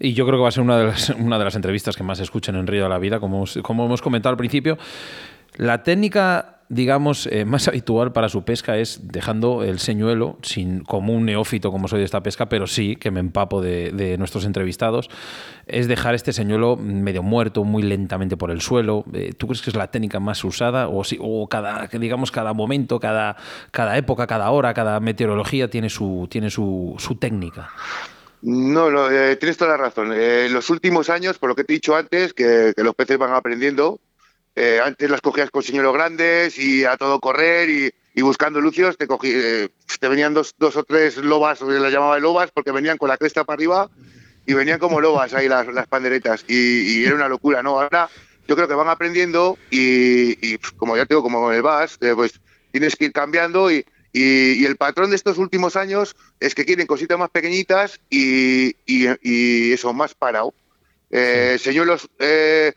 [0.00, 2.02] y yo creo que va a ser una de las, una de las entrevistas que
[2.02, 4.76] más se escuchen en Río de la Vida, como, como hemos comentado al principio.
[5.56, 11.12] La técnica, digamos, eh, más habitual para su pesca es dejando el señuelo, sin, como
[11.12, 15.10] un neófito como soy de esta pesca, pero sí que me empapo de, nuestros entrevistados,
[15.66, 19.04] es dejar este señuelo medio muerto, muy lentamente por el suelo.
[19.12, 20.88] Eh, ¿Tú crees que es la técnica más usada?
[20.88, 23.36] O, si, o cada, digamos, cada momento, cada,
[23.70, 27.70] cada época, cada hora, cada meteorología tiene su, tiene su, técnica.
[28.42, 30.12] No, eh, tienes toda la razón.
[30.12, 33.32] En los últimos años, por lo que te he dicho antes, que los peces van
[33.32, 34.00] aprendiendo,
[34.56, 38.96] eh, antes las cogías con señuelos grandes y a todo correr y, y buscando lucios,
[38.96, 39.68] te, cogí, eh,
[40.00, 43.16] te venían dos, dos o tres lobas, o las llamaba lobas, porque venían con la
[43.16, 43.90] cresta para arriba
[44.46, 47.80] y venían como lobas ahí las, las panderetas y, y era una locura, ¿no?
[47.80, 48.08] Ahora
[48.46, 51.96] yo creo que van aprendiendo y, y, pf, como ya te digo, como el VAS,
[52.00, 52.32] eh, pues
[52.70, 56.86] tienes que ir cambiando y, y- el patrón de estos últimos años es que quieren
[56.86, 58.76] cositas más pequeñitas y,
[59.72, 60.54] eso, más parado.
[61.10, 62.72] Eh, Señuelos eh,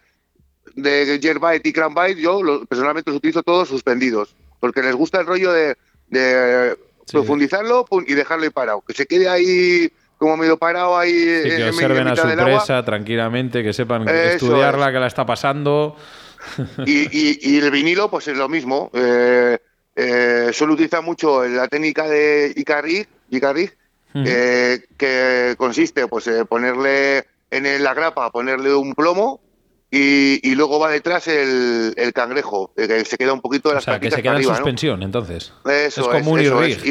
[0.78, 5.26] de Yerbite y Cranbite, yo lo- personalmente los utilizo todos suspendidos, porque les gusta el
[5.28, 5.76] rollo de,
[6.10, 7.12] de Sí.
[7.13, 11.70] profundizarlo pum, y dejarlo ahí parado, que se quede ahí como medio parado ahí que
[11.70, 14.13] observen a su presa tranquilamente, que sepan Eso
[14.48, 14.92] estudiarla, es.
[14.94, 15.96] que la está pasando.
[16.86, 18.90] Y, y- y el vinilo, pues es lo mismo.
[18.94, 19.58] Eh,
[19.96, 23.63] eh, solo utiliza mucho la técnica de Icarri, Icarri
[24.13, 24.24] Ujú.
[24.28, 29.40] eh, que consiste pues ponerle en la grapa, ponerle un plomo
[29.91, 33.73] y, y luego va detrás el, el cangrejo, eh, que se queda un poquito de
[33.73, 34.58] O las sea, que se queda en arriba, ¿no?
[34.58, 35.54] suspensión, entonces.
[35.65, 36.78] Eso Es como un eso irrig.
[36.78, 36.86] es.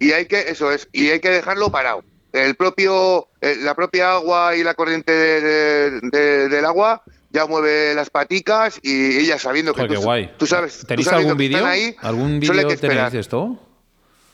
[0.00, 2.02] Y, y hay que eso es y hay que dejarlo parado.
[2.32, 7.46] El propio eh, la propia agua y la corriente de- de- de- del agua ya
[7.46, 10.30] mueve las paticas y ella sabiendo que Joder, qué tú, guay.
[10.38, 11.64] tú sabes tú ¿Tenéis sabes algún vídeo?
[12.00, 13.58] ¿Algún vídeo tenéis de esto?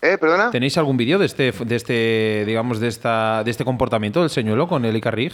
[0.03, 0.16] ¿Eh?
[0.18, 0.50] ¿Perdona?
[0.50, 4.66] ¿Tenéis algún vídeo de este, de este, digamos, de esta, de este comportamiento del señuelo
[4.66, 5.33] con el Icarrig?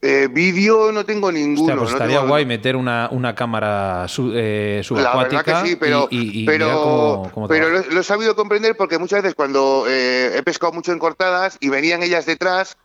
[0.00, 1.74] Eh, vídeo no tengo ninguno.
[1.76, 5.68] Pues no estaría tengo- guay meter una, una cámara su- eh, La subacuática verdad que
[5.70, 8.76] sí, pero, y, y- y pero, mirar cómo, cómo pero lo, lo he sabido comprender
[8.76, 12.76] porque muchas veces cuando eh, he pescado mucho en cortadas y venían ellas detrás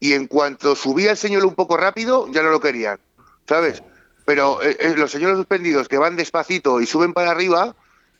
[0.00, 2.98] y en cuanto subía el señuelo un poco rápido ya no lo querían,
[3.46, 3.82] ¿sabes?
[4.24, 7.76] Pero eh, eh, los señuelos suspendidos que van despacito y suben para arriba,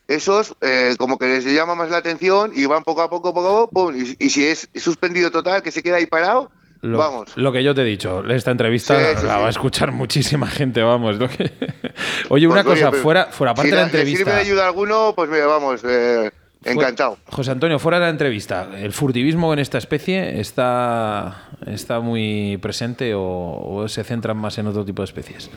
[0.08, 3.48] esos eh, como que les llama más la atención y van poco a poco, poco
[3.48, 6.50] a poco, pum, y, y si es suspendido total, que se queda ahí parado,
[6.82, 7.30] Lo, vamos.
[7.36, 9.40] lo que yo te he dicho, esta entrevista Sí, sí, la sí.
[9.40, 11.16] va a escuchar muchísima gente, vamos.
[11.18, 11.52] lo que-
[12.28, 14.34] Oye, una Pues, oye, cosa, fuera, fuera aparte si de la le- le sirve entrevista.
[14.34, 16.30] de ayuda a alguno, pues mira, vamos, eh,
[16.64, 17.18] encantado.
[17.26, 23.14] José Antonio, fuera de la entrevista, ¿el furtivismo en esta especie está, está muy presente
[23.14, 25.50] o, o se centran más en otro tipo de especies?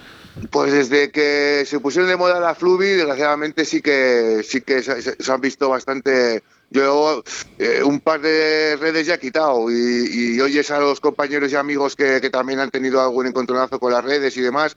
[0.52, 5.02] Pues desde que se pusieron de moda la fluvi, desgraciadamente sí que sí que se,
[5.02, 6.44] se- se han visto bastante.
[6.72, 7.24] Yo
[7.60, 11.56] eh, un par de redes ya he quitado y, y oyes a los compañeros y
[11.56, 14.76] amigos que, que también han tenido algún encontronazo con las redes y demás.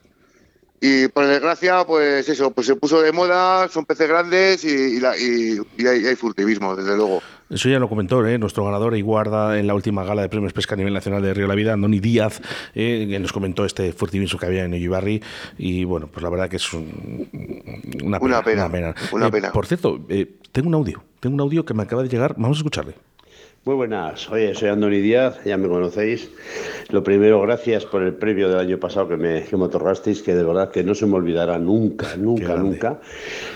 [0.81, 5.87] Y por desgracia, pues eso, pues se puso de moda, son peces grandes y, y
[5.87, 7.20] hay furtivismo, desde luego.
[7.51, 8.39] Eso ya lo comentó ¿eh?
[8.39, 11.33] nuestro ganador y guarda en la última gala de premios pesca a nivel nacional de
[11.33, 12.43] Río de la Vida, Andoni Díaz,
[12.75, 15.23] eh, que nos comentó este furtivismo que había en Uyibarri.
[15.57, 17.27] Y bueno, pues la verdad que es un-
[18.05, 18.35] una pena.
[18.37, 18.95] Una pena, Una pena.
[19.13, 19.53] una Eh, pena.
[19.53, 22.35] Por cierto, eh, tengo un audio, tengo un audio que me acaba de llegar.
[22.37, 22.95] Vamos a escucharle.
[23.68, 26.31] Muy buenas, oye, soy Andoni Díaz, ya me conocéis.
[26.88, 30.35] Lo primero, gracias por el premio del año pasado que me, que me otorgasteis, que
[30.35, 32.98] de verdad que no se me olvidará nunca, nunca, nunca.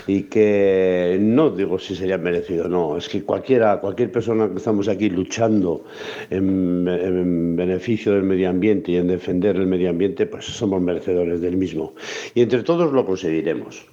[0.07, 4.87] Y que no digo si sería merecido, no, es que cualquiera, cualquier persona que estamos
[4.87, 5.87] aquí luchando
[6.29, 11.40] en, en beneficio del medio ambiente y en defender el medio ambiente, pues somos merecedores
[11.40, 11.94] del mismo.
[12.35, 13.87] Y entre todos lo conseguiremos.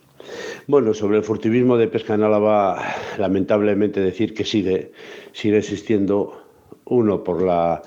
[0.70, 2.80] Bueno, sobre el furtivismo de pesca en Álava,
[3.18, 4.92] lamentablemente decir que sigue,
[5.32, 6.44] sigue existiendo,
[6.86, 7.82] uno, por la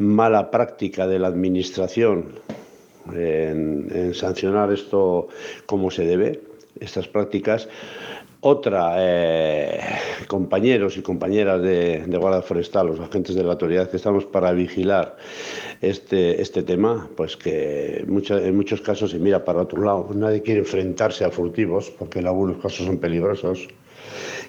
[0.00, 2.40] mala práctica de la Administración
[3.14, 5.28] en, en sancionar esto
[5.66, 6.40] como se debe,
[6.80, 7.68] estas prácticas.
[8.48, 9.80] Otra, eh,
[10.28, 14.52] compañeros y compañeras de, de Guardia Forestal, los agentes de la autoridad que estamos para
[14.52, 15.16] vigilar
[15.80, 20.10] este, este tema, pues que mucha- en muchos casos se mira para otro lado.
[20.14, 23.66] Nadie quiere enfrentarse a furtivos porque en algunos casos son peligrosos.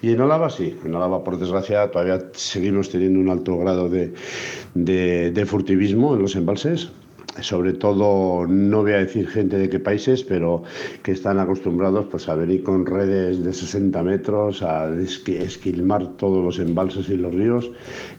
[0.03, 4.13] Y en Álava sí, en Álava por desgracia todavía seguimos teniendo un alto grado de,
[4.75, 6.91] de- de furtivismo en los embalses.
[7.41, 10.63] Sobre todo, no voy a decir gente de qué países, pero
[11.04, 16.43] que están acostumbrados pues, a venir con redes de 60 metros, a esqui- esquilmar todos
[16.43, 17.69] los embalses y los ríos.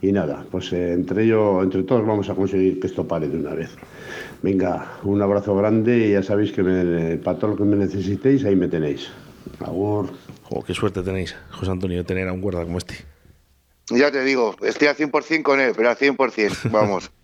[0.02, 3.36] Y nada, pues eh, entre, ello, entre todos vamos a conseguir que esto pare de
[3.38, 3.70] una vez.
[4.42, 8.44] Venga, un abrazo grande y ya sabéis que me- para todo lo que me necesitéis,
[8.44, 9.08] ahí me tenéis.
[9.60, 10.10] Agur.
[10.44, 12.94] Jo, qué suerte tenéis, José Antonio, de tener a un guarda como este.
[13.90, 17.10] Ya te digo, estoy al 100% con él, pero al 100%, vamos.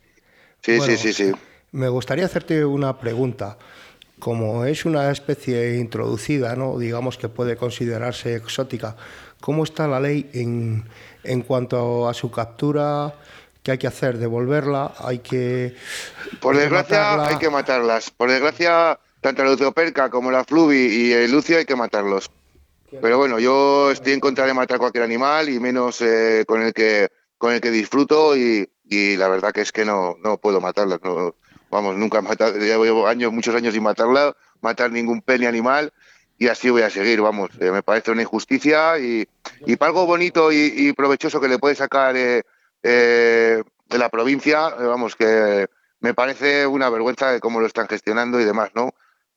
[0.63, 1.33] Sí, Bueno, sí, sí, sí.
[1.75, 3.59] Me gustaría hacerte una pregunta.
[4.21, 6.79] Como es una especie introducida, ¿no?
[6.79, 8.95] digamos que puede considerarse exótica,
[9.41, 10.85] ¿cómo está la ley en,
[11.25, 13.13] en cuanto a su captura?
[13.65, 14.19] ¿Qué hay que hacer?
[14.19, 14.95] ¿Devolverla?
[14.99, 15.75] ¿Hay que.?
[16.41, 17.29] Por desgracia matarla?
[17.29, 18.11] hay que matarlas.
[18.13, 22.31] Por desgracia, tanto la lucioperca como la fluvi y el lucio hay que matarlos.
[23.03, 26.73] Pero bueno, yo estoy en contra de matar cualquier animal y menos eh, con el
[26.73, 30.61] que con el que disfruto y, y la verdad que es que no, no puedo
[30.61, 31.01] matarlas.
[31.03, 31.35] No,
[31.75, 35.93] vamos, nunca he matado, llevo años, muchos años sin matarla, matar ningún pez ni animal
[36.39, 37.51] y así voy a seguir, vamos.
[37.59, 39.27] Eh, me parece una injusticia y,
[39.67, 42.43] y para algo bonito y, provechoso que le puede sacar eh,
[42.83, 45.67] eh, de la provincia, eh, vamos, que
[45.99, 48.95] me parece una vergüenza de cómo lo están gestionando y demás, ¿no?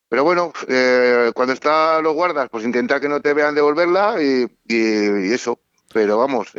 [0.08, 4.45] Pero bueno, eh, cuando están los guardas, pues intenta que no te vean devolverla y,
[4.67, 5.60] y- eso.
[5.91, 6.52] Pero vamos,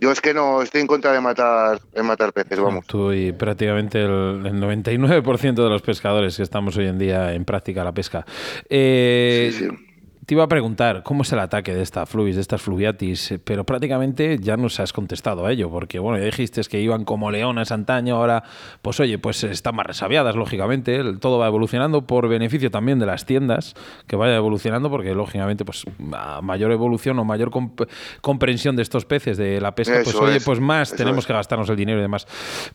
[0.00, 2.86] yo es que no estoy en contra de matar, de matar peces, vamos.
[2.86, 7.44] Tú y prácticamente el, el 99% de los pescadores que estamos hoy en día en
[7.44, 8.24] práctica la pesca.
[8.68, 9.87] Eh, Sí, sí.
[10.28, 13.38] Te iba a preguntar cómo es el ataque de esta fluvis, de estas fluviatis, eh,
[13.42, 17.30] pero prácticamente ya nos has contestado a ello, porque bueno, ya dijiste que iban como
[17.30, 18.42] leonas antaño, ahora
[18.82, 23.24] pues oye, pues están más resabiadas, lógicamente, todo va evolucionando por beneficio también de las
[23.24, 23.72] tiendas,
[24.06, 27.88] que vaya evolucionando, porque lógicamente pues a mayor evolución o mayor comp-
[28.20, 31.26] comprensión de estos peces, de la pesca, pues oye, es, pues más tenemos es.
[31.26, 32.26] que gastarnos el dinero y demás.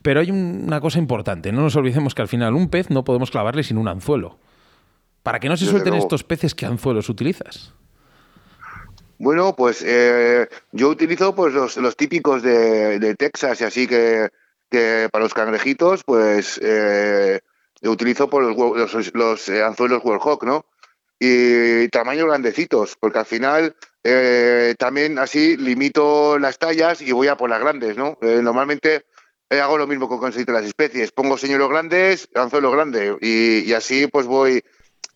[0.01, 3.03] Pero hay un- una cosa importante, no nos olvidemos que al final un pez no
[3.03, 4.39] podemos clavarle sin un anzuelo.
[5.23, 6.05] Para que no se Desde suelten luego.
[6.05, 7.73] estos peces, ¿qué anzuelos utilizas?
[9.17, 14.29] Bueno, pues eh, yo utilizo pues los, los típicos de, de Texas y así que,
[14.69, 17.39] que para los cangrejitos, pues eh,
[17.83, 20.65] utilizo por los, los, los, eh, anzuelos World Hawk, ¿no?
[21.19, 27.37] Y tamaños grandecitos, porque al final eh, también así limito las tallas y voy a
[27.37, 28.17] por las grandes, ¿no?
[28.21, 29.05] Normalmente
[29.49, 34.07] hago lo mismo con conseguir las especies, pongo señuelos grandes, anzuelo grande y, y así
[34.07, 34.63] pues voy,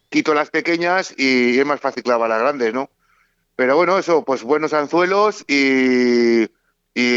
[0.10, 2.90] quito las pequeñas y es más fácil clavar las grandes, ¿no?
[3.56, 6.48] Pero bueno, eso, pues buenos anzuelos y, y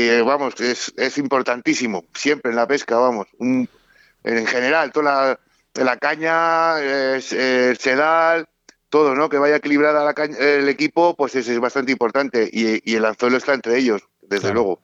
[0.09, 3.27] eh, vamos, es, es importantísimo, siempre en la pesca, vamos.
[3.39, 5.39] En general, toda
[5.75, 8.49] la, caña, eh, sedal,
[8.89, 9.29] todo, ¿no?
[9.29, 12.49] Que vaya equilibrada la caña- el equipo, pues es, es bastante importante.
[12.53, 14.55] Y el anzuelo está entre ellos, desde Claro.
[14.55, 14.81] luego.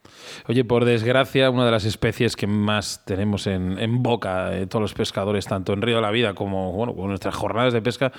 [0.49, 4.83] Oye, por desgracia, una de las especies que más tenemos en, en boca de todos
[4.83, 8.13] los pescadores, tanto en Río de la Vida como bueno, con nuestras jornadas de pesca,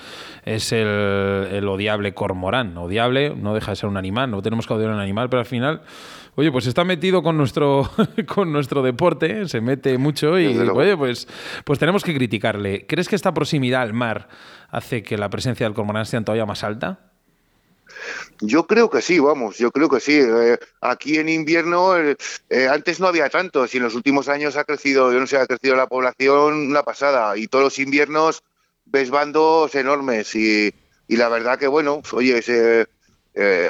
[0.44, 2.76] es el, el odiable cormorán.
[2.76, 5.40] Odiable, no deja de ser un animal, no tenemos que odiar a un animal, pero
[5.40, 5.82] al final,
[6.34, 7.88] oye, pues está metido con nuestro,
[8.26, 11.28] con nuestro deporte, se mete mucho y, oye, pues,
[11.64, 12.86] pues tenemos que criticarle.
[12.86, 14.28] ¿Crees que esta proximidad al mar
[14.70, 17.07] hace que la presencia del cormorán sea todavía más alta?
[18.40, 20.18] Yo creo que sí, vamos, yo creo que sí.
[20.20, 22.16] Eh, aquí en invierno, eh,
[22.48, 25.36] eh, antes no había tantos y en los últimos años ha crecido, yo no sé,
[25.38, 28.42] ha crecido la población una pasada y todos los inviernos
[28.84, 30.72] ves bandos enormes y,
[31.08, 32.86] y la verdad que, bueno, oye, se-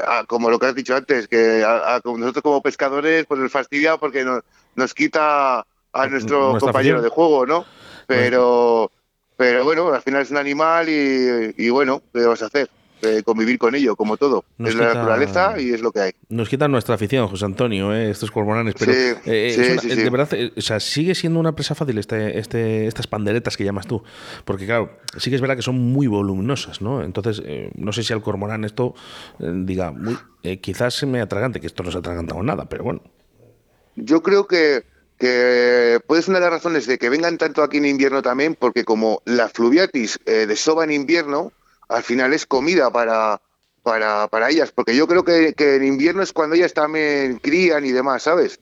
[0.07, 3.41] ah, como lo que has dicho antes, que a- a- como nosotros como pescadores, pues
[3.41, 4.43] nos fastidia porque nos,
[4.75, 5.61] nos quita
[5.93, 7.03] a nuestro compañero afición.
[7.03, 7.65] de juego, ¿no?
[8.07, 8.91] Pero,
[9.37, 12.71] pero bueno, al final es un animal y, y bueno, ¿qué vas a hacer?
[13.01, 14.45] Eh, convivir con ello, como todo.
[14.59, 16.13] Nos es la naturaleza y es lo que hay.
[16.31, 18.11] Nos quitan nuestra afición, José Antonio, ¿eh?
[18.11, 21.53] estos cormoranes, pero Sí, eh, sí, una- sí, de verdad, o sea, sigue siendo una
[21.55, 24.03] presa fácil este, este, estas panderetas que llamas tú,
[24.45, 27.05] porque claro, sí que es verdad que son muy voluminosas, ¿no?
[27.05, 27.41] Entonces,
[27.77, 28.95] no sé si al cormorán esto
[29.39, 32.83] diga, "Uy, eh, quizás se me atragante, que esto no se ha atragantado nada, pero
[32.83, 33.01] bueno.
[33.95, 34.83] Yo creo que,
[35.19, 38.57] que puede ser una de las razones de que vengan tanto aquí en invierno también,
[38.59, 41.53] porque como la fluviatis eh, desova en invierno,
[41.89, 43.41] al final es comida para,
[43.83, 47.85] para, para ellas, porque yo creo que, que en invierno es cuando ellas también crían
[47.85, 48.61] y demás, ¿sabes?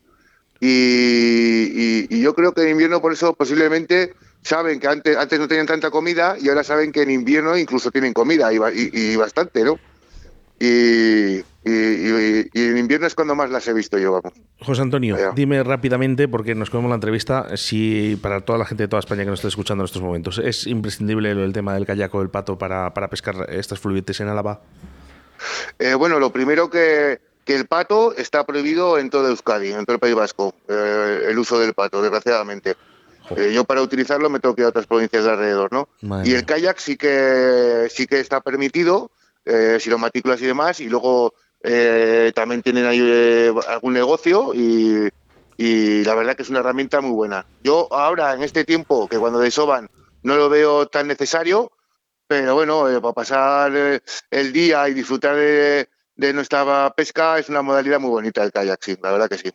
[0.61, 5.49] Y, y- yo creo que en invierno por eso posiblemente saben que antes, antes no
[5.49, 8.59] tenían tanta comida y ahora saben que en invierno incluso tienen comida y-
[8.93, 9.79] y bastante, ¿no?
[10.59, 14.33] Y, y- y- y en invierno es cuando más las he visto yo, vamos.
[14.61, 18.89] José Antonio, dime rápidamente, porque nos comemos la entrevista, si para toda la gente de
[18.89, 22.14] toda España que nos está escuchando en estos momentos, ¿es imprescindible el tema del kayak
[22.14, 24.61] o el pato para, para pescar estas fluviates en Álava?
[25.79, 29.95] Eh, bueno, lo primero que, que el pato está prohibido en todo Euskadi, en todo
[29.95, 32.75] el País Vasco, eh, el uso del pato, desgraciadamente.
[33.37, 35.89] Eh, yo para utilizarlo me tengo que ir a otras provincias de alrededor, ¿no?
[36.03, 39.11] Madre y el kayak sí que sí que está permitido,
[39.79, 41.33] si lo matrículas y demás, y luego
[41.69, 45.09] eh, también tienen ahí eh, algún negocio y,
[45.57, 47.45] y la verdad que es una herramienta muy buena.
[47.64, 49.91] Yo ahora, en este tiempo, que cuando desoban
[50.23, 51.73] no lo veo tan necesario,
[52.29, 54.01] pero bueno, eh, para pasar eh,
[54.31, 55.89] el día y disfrutar de,
[56.33, 59.51] nuestra pesca es una modalidad muy bonita el kayak, sí, la verdad que sí.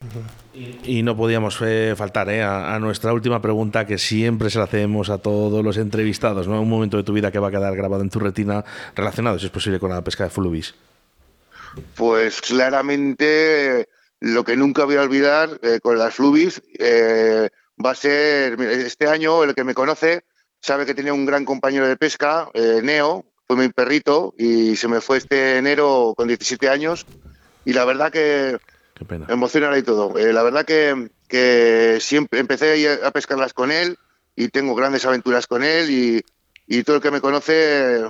[0.83, 5.09] Y no podíamos eh, faltar a, a nuestra última pregunta que siempre se la hacemos
[5.09, 6.61] a todos los entrevistados, ¿no?
[6.61, 8.63] Un momento de tu vida que va a quedar grabado en tu retina
[8.95, 10.75] relacionado, si es posible, con la pesca de fluvis.
[11.95, 13.87] Pues claramente
[14.19, 17.49] lo que nunca voy a olvidar eh, con las flubis eh,
[17.83, 20.23] va a ser, este año el que me conoce
[20.61, 24.87] sabe que tenía un gran compañero de pesca, eh, Neo, fue mi perrito y se
[24.87, 27.05] me fue este enero con 17 años
[27.65, 28.57] y la verdad que
[28.93, 29.25] Qué pena.
[29.29, 30.13] emocional y todo.
[30.15, 33.97] La verdad que, que siempre empecé a a pescarlas con él
[34.35, 36.23] y tengo grandes aventuras con él y,
[36.67, 38.03] y todo el que me conoce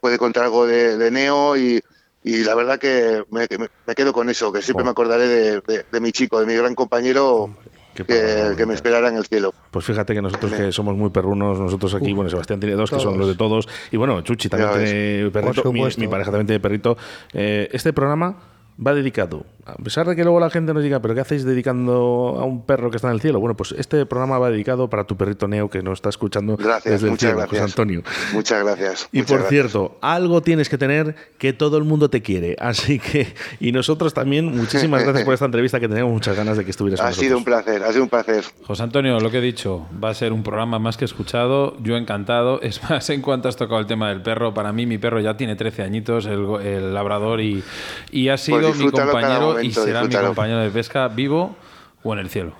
[0.00, 1.82] puede contar algo de, de Neo y,
[2.24, 4.86] y la verdad que me, me- quedo con eso, que siempre Oh.
[4.86, 7.50] me acordaré de, de- de mi chico, de mi gran compañero
[7.94, 9.52] que, me esperará en el cielo.
[9.70, 12.98] Pues fíjate que nosotros que somos muy perrunos, nosotros aquí, bueno, Sebastián tiene dos, que
[13.00, 16.96] son los de todos, y bueno, Chuchi también tiene perrito, mi pareja también tiene perrito.
[17.34, 18.38] Eh, este programa
[18.84, 22.36] va dedicado, a pesar de que luego la gente nos diga, pero ¿qué hacéis dedicando
[22.40, 23.38] a un perro que está en el cielo?
[23.38, 26.94] Bueno, pues este programa va dedicado para tu perrito Neo que nos está escuchando Gracias,
[26.94, 27.60] desde el muchas cielo, gracias.
[27.60, 28.02] José Antonio.
[28.32, 29.08] Muchas gracias.
[29.12, 29.50] Y muchas por gracias.
[29.50, 32.56] cierto, algo tienes que tener que todo el mundo te quiere.
[32.60, 36.64] Así que, y nosotros también, muchísimas gracias por esta entrevista que teníamos muchas ganas de
[36.64, 38.44] que estuvieras con Ha sido un placer, ha sido un placer.
[38.66, 41.96] José Antonio, lo que he dicho, va a ser un programa más que escuchado, yo
[41.96, 42.60] encantado.
[42.62, 45.36] Es más, en cuanto has tocado el tema del perro, para mí mi perro ya
[45.36, 47.62] tiene 13 añitos, el, labrador, y,
[48.10, 51.56] y ha sido mi Pues cada y será mi compañero de pesca vivo
[52.02, 52.54] o en el cielo.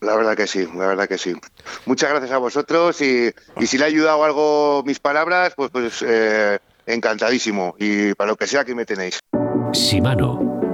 [0.00, 1.34] La verdad que sí, la verdad que sí.
[1.86, 6.04] Muchas gracias a vosotros y, y si le ha ayudado algo mis palabras, pues, pues
[6.06, 7.74] eh, encantadísimo.
[7.78, 9.18] Y para lo que sea, aquí me tenéis.
[9.72, 10.45] Shimano,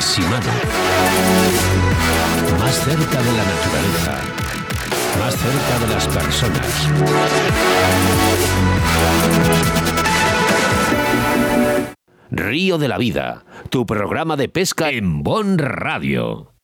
[0.00, 0.52] Shimano.
[2.58, 4.18] Más cerca de la naturaleza.
[5.18, 6.88] Más cerca de las personas.
[12.30, 16.54] Río de la Vida, tu programa de pesca en Bon Radio.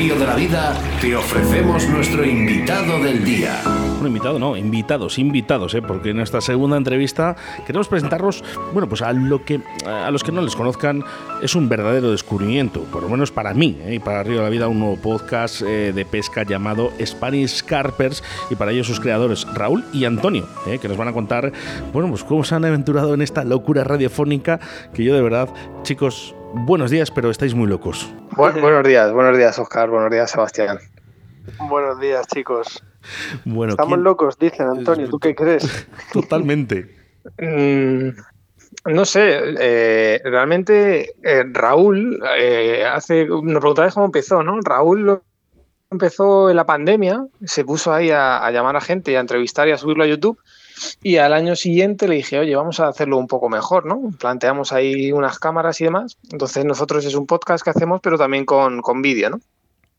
[0.00, 3.60] Río de la Vida te ofrecemos nuestro invitado del día.
[4.00, 5.82] Un invitado, no, invitados, invitados, ¿eh?
[5.82, 7.36] porque en esta segunda entrevista
[7.66, 8.42] queremos presentarlos,
[8.72, 11.04] bueno, pues a lo que a los que no les conozcan
[11.42, 13.96] es un verdadero descubrimiento, por lo menos para mí ¿eh?
[13.96, 18.24] y para Río de la Vida, un nuevo podcast eh, de pesca llamado Spanish Carpers
[18.48, 20.78] y para ellos sus creadores Raúl y Antonio, ¿eh?
[20.78, 21.52] que nos van a contar,
[21.92, 24.60] bueno, pues cómo se han aventurado en esta locura radiofónica
[24.94, 25.50] que yo de verdad,
[25.82, 28.12] chicos, buenos días, pero estáis muy locos.
[28.30, 29.88] Bu- buenos días, buenos días, Oscar.
[29.90, 30.78] Buenos días, Sebastián.
[31.68, 32.82] Buenos días, chicos.
[33.44, 35.08] Bueno, Estamos ¿quién- locos, dicen Antonio.
[35.08, 35.86] ¿Tú qué crees?
[36.12, 36.94] Totalmente.
[37.38, 38.08] Mm,
[38.92, 44.58] no sé, eh, realmente eh, Raúl, eh, hace, nos preguntabais cómo empezó, ¿no?
[44.62, 45.22] Raúl lo
[45.90, 49.66] empezó en la pandemia, se puso ahí a, a llamar a gente y a entrevistar
[49.68, 50.38] y a subirlo a YouTube.
[51.02, 54.00] Y al año siguiente le dije, oye, vamos a hacerlo un poco mejor, ¿no?
[54.18, 56.18] Planteamos ahí unas cámaras y demás.
[56.30, 59.40] Entonces nosotros es un podcast que hacemos, pero también con, con vídeo, ¿no?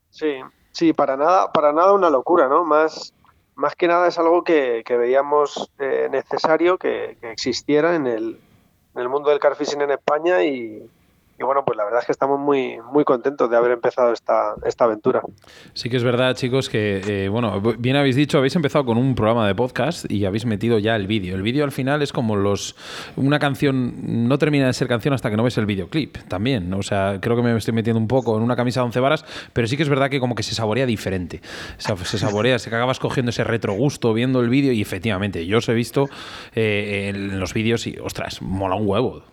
[0.10, 0.36] Sí,
[0.72, 2.66] sí, para nada, para nada una locura, ¿no?
[2.66, 3.14] Más,
[3.56, 8.40] más que nada es algo que, que veíamos eh, necesario que, que existiera en el,
[8.96, 10.84] en el mundo del car fishing en España y,
[11.42, 14.54] y bueno, pues la verdad es que estamos muy, muy contentos de haber empezado esta,
[14.64, 15.22] esta aventura.
[15.74, 19.16] Sí que es verdad, chicos, que, eh, bueno, bien habéis dicho, habéis empezado con un
[19.16, 21.36] programa de podcast y habéis metido ya el vídeo.
[21.36, 22.76] El vídeo al final es como los...
[23.16, 26.72] Una canción no termina de ser canción hasta que no ves el videoclip, también.
[26.76, 29.26] O sea, creo que me estoy metiendo un poco en una camisa de once varas,
[29.54, 31.42] pero sí que es verdad que como que se saborea diferente.
[31.92, 35.70] O se saborea, se acabas cogiendo ese retrogusto viendo el vídeo y efectivamente, yo os
[35.70, 36.08] he visto
[36.54, 39.24] eh, en los vídeos y, ostras, mola un huevo.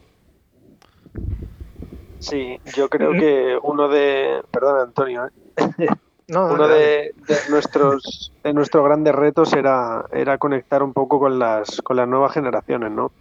[2.18, 4.42] Sí, yo creo que uno de...
[4.50, 5.26] Perdón, Antonio.
[5.26, 5.86] ¿eh?
[6.28, 11.38] No, Uno de, de nuestros de nuestros grandes retos era, era conectar un poco con
[11.38, 13.12] las, con las nuevas generaciones, ¿no?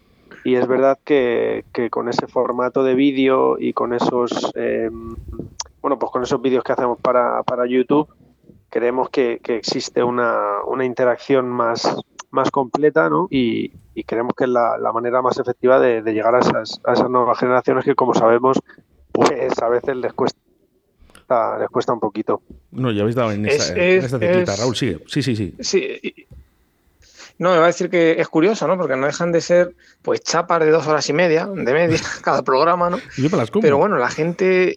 [0.43, 4.89] Y es verdad que, que con ese formato de vídeo y con esos eh,
[5.81, 8.09] bueno pues con esos vídeos que hacemos para, para YouTube,
[8.69, 11.95] creemos que, que existe una, una interacción más,
[12.31, 13.27] más completa, ¿no?
[13.29, 16.81] Y, y creemos que es la, la manera más efectiva de, de llegar a esas,
[16.83, 18.59] a esas nuevas generaciones que como sabemos,
[19.17, 20.37] pues a veces les cuesta
[21.59, 22.41] les cuesta un poquito.
[22.71, 24.53] No, ya habéis dado en Es- esta, en es- esta ciclita.
[24.53, 24.99] es- Raúl, sigue.
[25.07, 25.53] Sí, sí, sí.
[25.59, 25.99] Sí.
[26.01, 26.27] y-
[27.39, 28.77] No, me va a decir que es curioso, ¿no?
[28.77, 32.41] Porque no dejan de ser, pues, chapas de dos horas y media, de media, cada
[32.43, 32.97] programa, ¿no?
[33.17, 33.61] Yo me las como.
[33.61, 34.75] Pero bueno, la gente,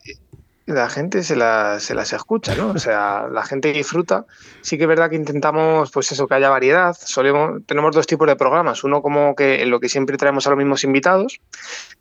[0.66, 2.72] la gente se las, se las escucha, ¿no?
[2.72, 4.26] O sea, la gente disfruta.
[4.60, 6.94] Sí que es verdad que intentamos, pues eso, que haya variedad.
[7.00, 8.84] Solemos, tenemos dos tipos de programas.
[8.84, 11.40] Uno como que en lo que siempre traemos a los mismos invitados,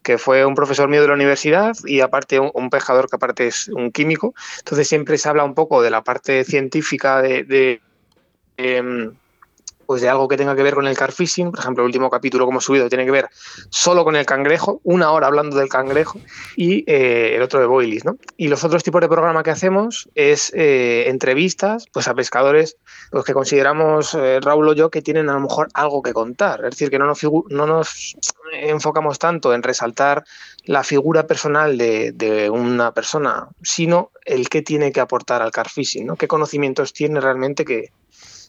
[0.03, 3.47] que fue un profesor mío de la universidad y aparte un, un pescador que aparte
[3.47, 4.33] es un químico.
[4.59, 7.81] Entonces siempre se habla un poco de la parte científica de...
[8.57, 9.13] em,
[9.89, 12.11] pues de algo que tenga que ver con el car fishing, por ejemplo, el último
[12.11, 13.27] capítulo que hemos subido tiene que ver
[13.71, 16.19] solo con el cangrejo, una hora hablando del cangrejo,
[16.55, 18.19] y eh, el otro de boilies, ¿no?
[18.37, 22.77] Y los otros tipos de programa que hacemos es eh, entrevistas pues a pescadores
[23.11, 26.63] los que consideramos, eh, Raúl o yo, que tienen a lo mejor algo que contar.
[26.65, 28.15] Es decir, que no nos, no nos
[28.53, 30.23] enfocamos tanto en resaltar
[30.65, 36.05] la figura personal de, una persona, sino el qué tiene que aportar al car fishing,
[36.05, 36.15] ¿no?
[36.15, 37.89] Qué conocimientos tiene realmente que,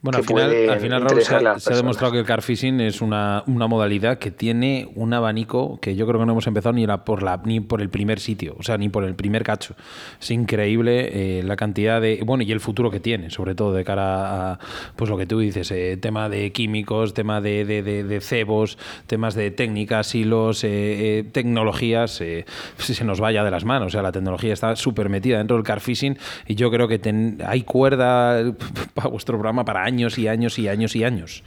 [0.03, 2.81] Bueno, al final, al final Raúl, se, ha, se ha demostrado que el car fishing
[2.81, 6.73] es una, una modalidad que tiene un abanico que yo creo que no hemos empezado
[6.73, 9.43] ni, la, por, la, ni por el primer sitio, o sea, ni por el primer
[9.45, 9.75] cacho.
[10.19, 12.23] Es increíble eh, la cantidad de.
[12.25, 14.59] Bueno, y el futuro que tiene, sobre todo de cara a,
[14.97, 18.79] pues lo que tú dices, eh, tema de químicos, tema de, de, de- de cebos,
[19.07, 22.47] temas de técnicas, hilos, eh, eh, tecnologías, eh,
[22.79, 23.89] si se nos vaya de las manos.
[23.89, 26.99] O sea, la tecnología está súper metida dentro del car fishing y yo creo que
[26.99, 28.43] ten- hay cuerda
[28.95, 31.43] para vuestro programa para años y años y años y años.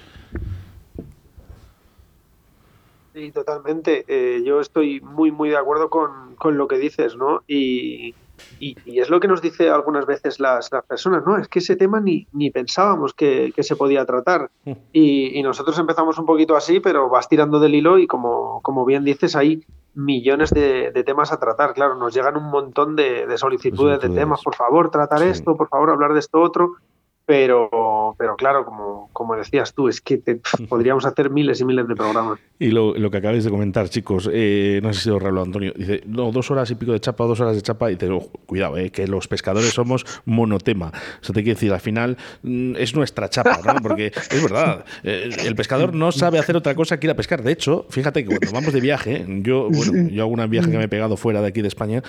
[3.14, 4.06] Sí, totalmente.
[4.08, 7.44] Eh, yo estoy muy, muy de acuerdo con, con lo que dices, ¿no?
[7.48, 8.16] Y,
[8.60, 11.38] y- y es lo que nos dice algunas veces las, las personas, ¿no?
[11.38, 14.50] Es que ese tema ni, ni pensábamos que, que se podía tratar.
[14.92, 18.84] Y, y nosotros empezamos un poquito así, pero vas tirando del hilo y como, como
[18.84, 19.64] bien dices, hay
[19.94, 21.76] millones de, de temas a tratar.
[21.76, 25.26] Claro, nos llegan un montón de, de solicitudes de temas, por favor, tratar Sí.
[25.28, 26.78] esto, por favor, hablar de esto otro.
[27.26, 31.88] Pero, pero claro, como, como decías tú, es que te- podríamos hacer miles y miles
[31.88, 32.38] de programas.
[32.60, 35.74] Y lo, lo que acabáis de comentar, chicos, eh, no sé si sido Raúl Antonio,
[35.76, 38.30] dice, no, dos horas y pico de chapa, dos horas de chapa, y te digo,
[38.46, 40.88] cuidado, eh, que los pescadores somos monotema.
[41.22, 43.76] O sea, te quiero decir, al final mm, es nuestra chapa, ¿no?
[43.82, 47.42] Porque es verdad, eh, el pescador no sabe hacer otra cosa que ir a pescar.
[47.42, 50.78] De hecho, fíjate que cuando vamos de viaje, yo, bueno, yo hago un viaje que
[50.78, 52.04] me he pegado fuera de aquí de España,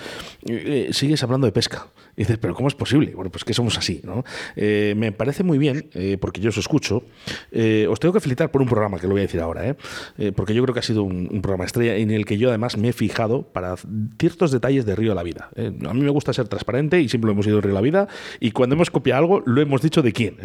[0.45, 1.87] eh, sigues hablando de pesca.
[2.17, 3.13] Y dices, pero ¿cómo es posible?
[3.13, 4.23] Bueno, pues que somos así, ¿no?
[4.55, 7.03] Eh, me parece muy bien, eh, porque yo os escucho.
[7.51, 9.75] Eh, os tengo que felicitar por un programa que lo voy a decir ahora, ¿eh?
[10.17, 12.77] Eh, porque yo creo que ha sido un, programa estrella en el que yo además
[12.77, 13.75] me he fijado para
[14.19, 15.49] ciertos detalles de Río de la Vida.
[15.57, 18.07] A mí me gusta ser transparente y siempre lo hemos ido Río de la Vida.
[18.39, 20.37] Y cuando hemos copiado algo, lo hemos dicho de quién.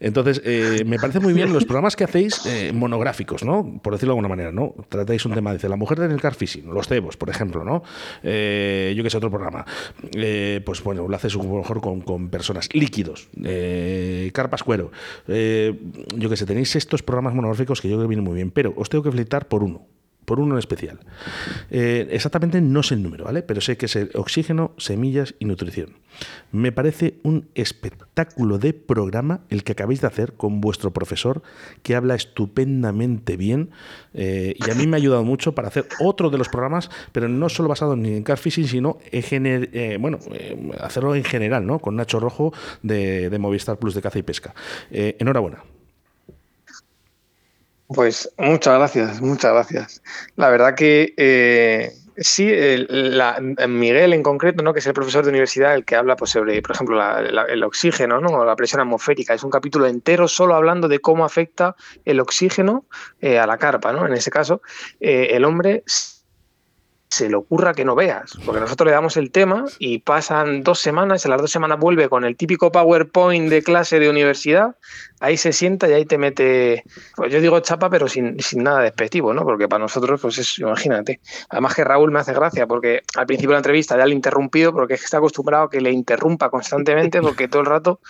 [0.00, 0.42] Entonces,
[0.84, 2.42] me parece muy bien los programas que hacéis
[2.72, 3.80] monográficos, ¿no?
[3.82, 4.74] Por decirlo de alguna manera, ¿no?
[4.88, 7.82] Tratáis un tema, dice, la mujer en el car fishing, los cebos, por ejemplo, ¿no?
[8.22, 9.64] Yo que sé, otro programa.
[10.64, 13.28] Pues bueno, lo haces mejor con, con personas líquidos,
[14.32, 14.90] carpas cuero.
[15.28, 15.78] Eh,
[16.16, 18.72] yo que sé, tenéis estos programas monográficos que yo creo que vienen muy bien, pero
[18.76, 19.86] os tengo que felicitar por uno.
[20.32, 20.98] Por uno en especial.
[21.70, 23.42] Eh, exactamente no sé el número, ¿vale?
[23.42, 25.90] Pero sé que es el oxígeno, semillas y nutrición.
[26.52, 31.42] Me parece un espectáculo de programa el que acabáis de hacer con vuestro profesor,
[31.82, 33.72] que habla estupendamente bien
[34.14, 37.28] eh, y a mí me ha ayudado mucho para hacer otro de los programas, pero
[37.28, 40.18] no solo basado ni en car fishing, sino en gener- eh, bueno,
[40.80, 41.78] hacerlo en general, ¿no?
[41.78, 44.54] Con Nacho Rojo de, Movistar Plus de Caza y Pesca.
[44.90, 45.58] Enhorabuena.
[47.94, 50.02] Pues muchas gracias, muchas gracias.
[50.36, 52.50] La verdad que eh, sí,
[52.88, 54.72] la- Miguel en concreto, ¿no?
[54.72, 58.20] que es el profesor de universidad, el que habla pues, sobre, por ejemplo, el oxígeno
[58.20, 58.28] ¿no?
[58.30, 59.34] o la presión atmosférica.
[59.34, 62.86] Es un capítulo entero solo hablando de cómo afecta el oxígeno
[63.20, 63.92] eh, a la carpa.
[63.92, 64.06] ¿no?
[64.06, 64.62] En ese caso,
[65.00, 69.66] eh, el hombre se le ocurra que no veas, porque nosotros le damos el tema
[69.78, 74.00] y pasan dos semanas, en las dos semanas vuelve con el típico PowerPoint de clase
[74.00, 74.76] de universidad,
[75.22, 76.82] ahí se sienta y ahí te mete,
[77.14, 79.44] pues yo digo chapa, pero sin, sin nada despectivo, ¿no?
[79.44, 81.20] Porque para nosotros, pues es, imagínate.
[81.48, 84.16] Además que Raúl me hace gracia, porque al principio de la entrevista ya le he
[84.16, 88.00] interrumpido, porque es que está acostumbrado a que le interrumpa constantemente, porque todo el rato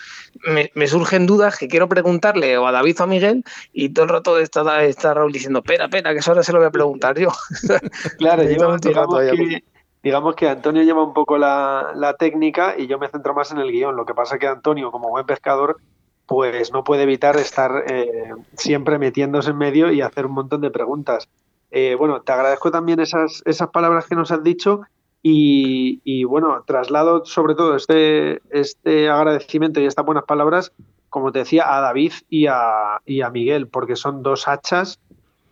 [0.47, 4.05] me, me surgen dudas que quiero preguntarle o a David o a Miguel, y todo
[4.05, 6.71] el rato está, está Raúl diciendo, espera, espera, que eso ahora se lo voy a
[6.71, 7.29] preguntar yo.
[8.17, 9.63] Claro, lleva- digamos, que,
[10.01, 13.59] digamos que Antonio lleva un poco la, la técnica y yo me centro más en
[13.59, 13.95] el guion.
[13.95, 15.77] Lo que pasa que Antonio, como buen pescador,
[16.25, 20.71] pues no puede evitar estar eh, siempre metiéndose en medio y hacer un montón de
[20.71, 21.27] preguntas.
[21.71, 24.81] Eh, bueno, te agradezco también esas, esas palabras que nos has dicho
[25.21, 30.71] y, y, bueno, traslado sobre todo este, este agradecimiento y estas buenas palabras,
[31.09, 34.99] como te decía, a David y a, y a Miguel, porque son dos hachas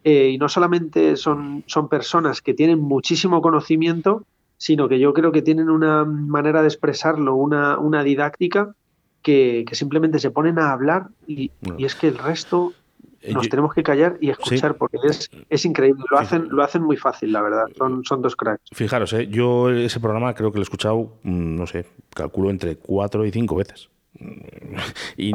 [0.04, 4.24] eh, y no solamente son, son personas que tienen muchísimo conocimiento,
[4.58, 8.76] sino que yo creo que tienen una manera de expresarlo, una, una didáctica
[9.22, 12.74] que, que simplemente se ponen a hablar y, es que el resto
[13.24, 14.78] Eh, nos tenemos que callar y escuchar Sí.
[14.80, 18.36] porque es, es increíble, lo hacen, lo hacen muy fácil, la verdad, son, son dos
[18.36, 18.64] cracks.
[18.74, 19.28] Fijaros, ¿eh?
[19.28, 23.30] yo ese programa creo que lo he escuchado, mm, no sé, calculo entre cuatro y
[23.32, 23.90] cinco veces.
[25.18, 25.32] Y,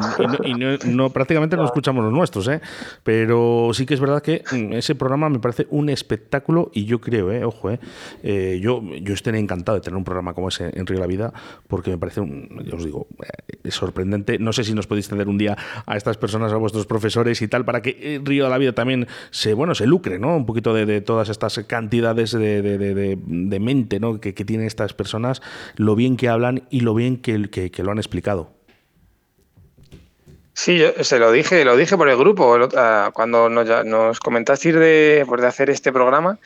[0.85, 2.61] no, prácticamente no escuchamos los nuestros, ¿eh?
[3.03, 6.99] pero sí que es verdad que mm, ese programa me parece un espectáculo y yo
[7.01, 7.43] creo, ¿eh?
[7.43, 7.79] ojo, ¿eh?
[8.23, 11.07] Eh, yo, yo estaría encantado de tener un programa como ese en Río de la
[11.07, 11.33] Vida
[11.67, 13.07] porque me parece, un, ya os digo,
[13.63, 14.37] eh, sorprendente.
[14.39, 17.47] No sé si nos podéis tener un día a estas personas, a vuestros profesores y
[17.47, 20.35] tal, para que eh, Río de la Vida también se, bueno, se lucre, ¿no?
[20.37, 24.19] Un poquito de, de todas estas cantidades de, de- de- mente, ¿no?
[24.21, 25.41] Que, que tienen estas personas,
[25.75, 28.55] lo bien que hablan y lo bien que- que lo han explicado.
[30.59, 34.73] Sí, yo se lo dije, lo dije por el grupo, ah, cuando nos, nos comentasteis
[34.73, 36.39] de, pues, de hacer este programa,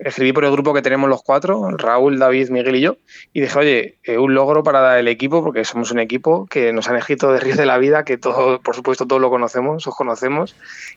[0.00, 2.96] escribí por el grupo que tenemos los cuatro, Raúl, David, Miguel y yo,
[3.32, 6.88] y dije, oye, eh, un logro para el equipo, porque somos un equipo que nos
[6.88, 9.94] han escrito de Ríos de la Vida, que todo, por supuesto todos lo conocemos, os
[9.94, 10.54] conocemos,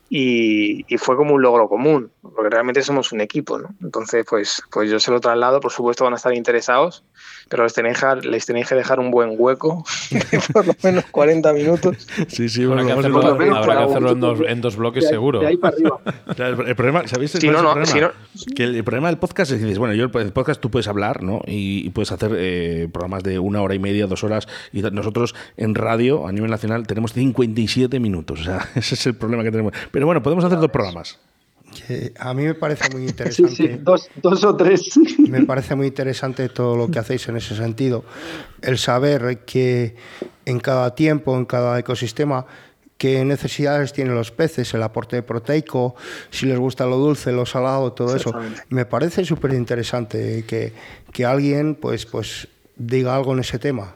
[0.09, 3.69] y, y fue como un logro común, porque realmente somos un equipo, ¿no?
[3.81, 7.03] Entonces, pues, pues yo se lo traslado, por supuesto van a estar interesados,
[7.49, 10.19] pero les tenéis, que dejar- les tenéis que dejar un buen hueco, de
[10.53, 14.19] por lo menos 40 minutos, Sí, sí, Habrá que hacerlo, menos habrá que hacerlo en
[14.19, 15.39] dos, en dos bloques De ahí- seguro.
[15.39, 15.99] de ahí para arriba.
[16.35, 17.31] Claro, el problema, ¿sabéis?
[17.31, 18.13] Si cuál no, el no, problema?
[18.35, 20.71] si Que el, el problema del podcast es que dices, bueno, yo el podcast tú
[20.71, 21.41] puedes hablar, ¿no?
[21.45, 24.47] Y, y puedes hacer eh, programas de una hora y media, dos horas.
[24.73, 28.41] Y nosotros en radio, a nivel nacional, tenemos 57 minutos.
[28.41, 29.73] O sea, ese es el problema que tenemos.
[29.91, 31.19] Pero bueno, podemos hacer dos programas.
[31.87, 33.55] Que a mí me parece muy Sí, interesante.
[33.55, 34.99] sí, dos, dos o tres.
[35.19, 38.03] Me parece muy interesante todo lo que hacéis en ese sentido.
[38.63, 39.95] El saber que
[40.45, 42.47] en cada tiempo, en cada ecosistema,
[42.99, 45.95] qué necesidades tienen los peces, el aporte proteico,
[46.29, 48.33] si les gusta lo dulce, lo salado, todo eso.
[48.67, 50.73] Me parece súper interesante que,
[51.13, 53.95] que alguien pues, pues diga algo en ese tema.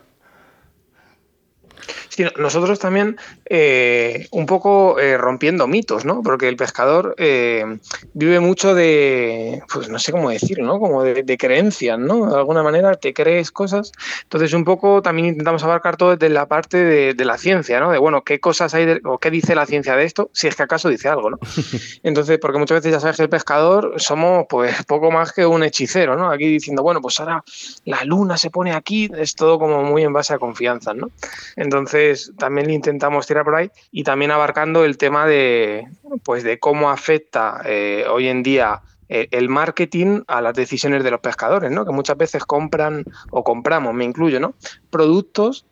[2.16, 3.18] Sí, no- nosotros también
[3.50, 6.22] eh, un poco eh, rompiendo mitos, ¿no?
[6.22, 7.66] Porque el pescador eh,
[8.14, 10.80] vive mucho de, pues no sé cómo decirlo, ¿no?
[10.80, 12.30] Como de, de creencias, ¿no?
[12.30, 13.92] De alguna manera te crees cosas.
[14.22, 17.90] Entonces un poco también intentamos abarcar todo desde la parte de, de la ciencia, ¿no?
[17.92, 20.56] De, bueno, qué cosas hay de- o qué dice la ciencia de esto, si es
[20.56, 21.40] que acaso dice algo, ¿no?
[22.04, 25.64] Entonces, porque muchas veces ya sabes que el pescador somos pues poco más que un
[25.64, 26.30] hechicero, ¿no?
[26.30, 27.44] Aquí diciendo, bueno, pues ahora
[27.86, 31.08] la luna se pone aquí, es todo como muy en base a confianza, ¿no?
[31.56, 32.03] Entonces,
[32.38, 35.88] también le intentamos tirar por ahí y también abarcando el tema de,
[36.24, 41.12] pues, de cómo afecta eh, hoy en día eh, el marketing a las decisiones de
[41.12, 41.86] los pescadores, ¿no?
[41.86, 44.56] Que muchas veces compran o compramos, me incluyo, ¿no?
[44.90, 45.66] Productos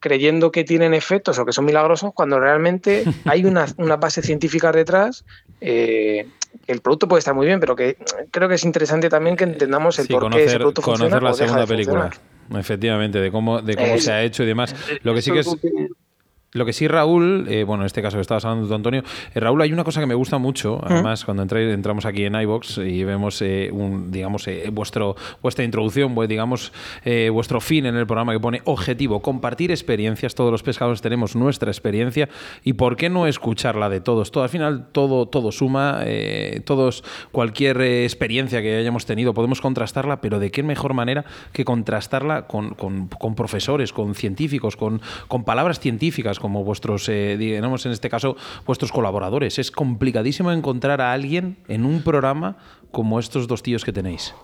[0.00, 4.72] creyendo que tienen efectos o que son milagrosos cuando realmente hay una, una base científica
[4.72, 5.24] detrás
[5.60, 6.26] eh,
[6.66, 7.96] el producto puede estar muy bien, pero que
[8.30, 11.18] creo que es interesante también que entendamos el Sí, por qué ese conocer, producto funciona
[11.18, 12.00] conocer la o deja segunda de película.
[12.10, 12.29] funcionar.
[12.58, 14.06] Efectivamente, de cómo, de cómo Eso.
[14.06, 14.74] se ha hecho y demás.
[15.02, 15.56] Lo que sí que es.
[16.52, 19.38] Lo que sí, Raúl, eh, bueno, en este caso que estabas hablando tú, Antonio, eh,
[19.38, 22.78] Raúl, hay una cosa que me gusta mucho, además, cuando entra- entramos aquí en iBox
[22.78, 26.72] y vemos, eh, un, digamos, eh, vuestro, vuestra introducción, pues, digamos,
[27.04, 31.36] eh, vuestro fin en el programa que pone objetivo, compartir experiencias, todos los pescadores tenemos
[31.36, 32.28] nuestra experiencia
[32.64, 34.32] y por qué no escucharla de todos.
[34.32, 36.00] Todo, al final, todo, todo suma,
[36.64, 42.48] todos, cualquier experiencia que hayamos tenido, podemos contrastarla, pero de qué mejor manera que contrastarla
[42.48, 47.92] con, con- con profesores, con científicos, con, con palabras científicas como vuestros, eh, digamos en
[47.92, 48.36] este caso,
[48.66, 49.58] vuestros colaboradores.
[49.58, 52.56] Es complicadísimo encontrar a alguien en un programa
[52.90, 54.34] como estos dos tíos que tenéis.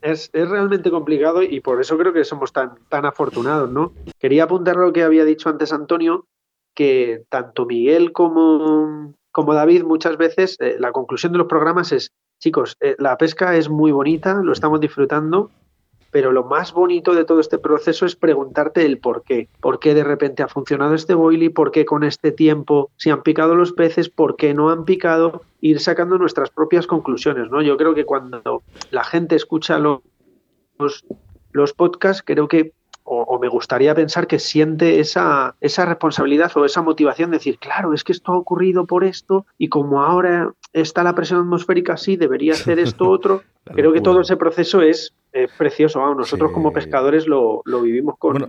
[0.00, 3.92] Es, es realmente complicado y por eso creo que somos tan, tan afortunados, ¿no?
[4.18, 6.26] Quería apuntar lo que había dicho antes Antonio,
[6.74, 12.10] que tanto Miguel como, como David muchas veces eh, la conclusión de los programas es,
[12.40, 15.50] chicos, eh, la pesca es muy bonita, lo estamos disfrutando,
[16.12, 19.48] pero lo más bonito de todo este proceso es preguntarte el por qué.
[19.60, 21.48] ¿Por qué de repente ha funcionado este boily?
[21.48, 24.10] ¿Por qué con este tiempo se han picado los peces?
[24.10, 25.42] ¿Por qué no han picado?
[25.60, 27.62] Ir sacando nuestras propias conclusiones, ¿no?
[27.62, 30.02] Yo creo que cuando la gente escucha lo-
[30.78, 31.04] los,
[31.52, 32.72] los podcasts, creo que,
[33.04, 37.58] o, o me gustaría pensar que siente esa, esa responsabilidad o esa motivación de decir,
[37.58, 41.94] claro, es que esto ha ocurrido por esto y como ahora está la presión atmosférica
[41.94, 43.42] así, debería hacer esto otro.
[43.64, 46.00] Creo que todo ese proceso es eh, precioso.
[46.00, 46.54] vamos, nosotros Sí.
[46.54, 48.32] como pescadores lo, lo vivimos con...
[48.32, 48.48] Bueno,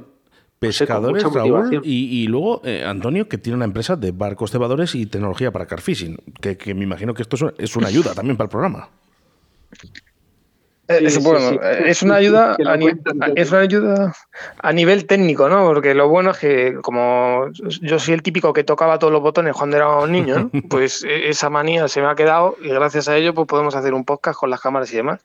[0.60, 5.06] Pescadores, Raúl, y, y luego eh, Antonio, que tiene una empresa de barcos cebadores y
[5.08, 8.38] tecnología para car fishing, que, que me imagino que esto es- es una ayuda también
[8.38, 8.88] para el programa.
[10.90, 11.58] Sí, es, sí, bueno, sí.
[11.86, 12.76] es una ayuda a,
[13.36, 14.14] es una ayuda
[14.60, 15.66] a nivel técnico, ¿no?
[15.66, 17.48] Porque lo bueno es que como
[17.82, 20.62] yo soy el típico que tocaba todos los botones cuando era un niño, ¿no?
[20.70, 23.94] pues eh, esa manía se me ha quedado y gracias a ello pues podemos hacer
[23.94, 25.22] un podcast con las cámaras y demás.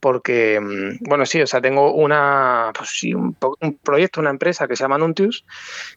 [0.00, 3.36] Porque, mm, bueno, sí, o sea, tengo una, pues sí, un,
[3.82, 5.44] proyecto, una empresa que se llama Nuntius,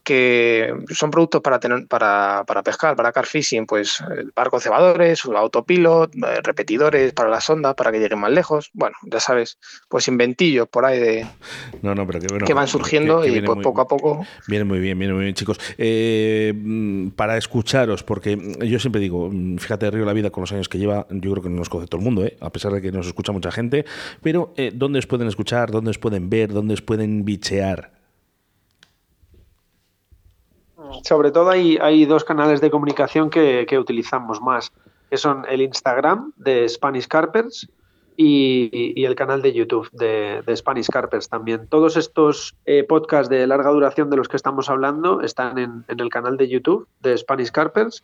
[0.03, 5.23] que son productos para, tener, para, para pescar, para car fishing, pues el barco cebadores,
[5.25, 8.71] autopilot, eh, repetidores para las ondas para que lleguen más lejos.
[8.73, 11.27] Bueno, ya sabes, pues inventillos por ahí de,
[11.81, 12.45] No, no, pero que bueno.
[12.45, 14.25] que van surgiendo que- que y pues muy- poco a poco.
[14.47, 15.59] Viene muy bien, viene muy bien, chicos.
[15.77, 20.51] Eh, mm, para escucharos, porque yo siempre digo, mm, fíjate, Río la Vida con los
[20.51, 22.37] años que lleva, yo creo que no nos conoce todo el mundo, ¿eh?
[22.41, 23.85] a pesar de que nos escucha mucha gente,
[24.21, 25.71] pero eh, ¿dónde os pueden escuchar?
[25.71, 26.51] ¿Dónde os pueden ver?
[26.53, 27.91] ¿Dónde os pueden bichear?
[31.03, 34.71] Sobre todo hay, hay dos canales de comunicación que, que utilizamos más,
[35.09, 37.69] que son el Instagram de Spanish Carpers
[38.21, 41.67] y, y el canal de YouTube de, de Spanish Carpers también.
[41.69, 45.99] Todos estos eh, podcasts de larga duración de los que estamos hablando están en, en
[46.01, 48.03] el canal de YouTube de Spanish Carpers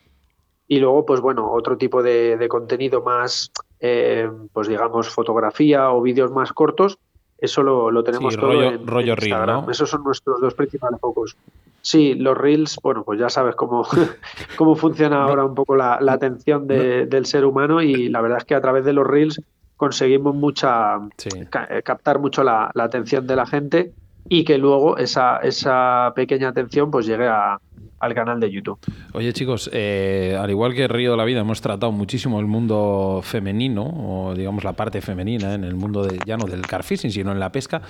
[0.70, 3.51] y luego, pues bueno, otro tipo de, de contenido más,
[3.82, 6.97] eh, pues digamos, fotografía o vídeos más cortos,
[7.38, 9.66] eso lo, lo tenemos Sí, todo rollo- en, rollo en reel, Instagram.
[9.66, 9.72] ¿no?
[9.72, 11.36] Esos son nuestros dos principales focos.
[11.82, 13.86] Sí, los reels, bueno, pues ya sabes cómo,
[14.57, 18.38] cómo funciona ahora un poco la, la atención de- del ser humano y la verdad
[18.38, 19.41] es que a través de los reels
[19.78, 21.30] conseguimos mucha Sí.
[21.49, 23.91] ca- eh, captar mucho la, la atención de la gente
[24.30, 27.59] y que luego esa, esa pequeña atención pues llegue a-
[27.97, 28.78] al canal de YouTube.
[29.13, 33.21] Oye chicos, eh, al igual que Río de la Vida hemos tratado muchísimo el mundo
[33.23, 37.32] femenino, o digamos la parte femenina en el mundo de, ya no del carfishing, sino
[37.32, 37.82] en la pesca.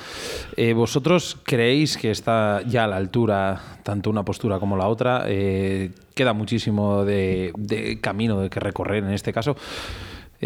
[0.56, 5.24] Eh, ¿Vosotros creéis que está ya a la altura tanto una postura como la otra?
[5.28, 9.58] Eh, queda muchísimo de, de camino de que recorrer en este caso.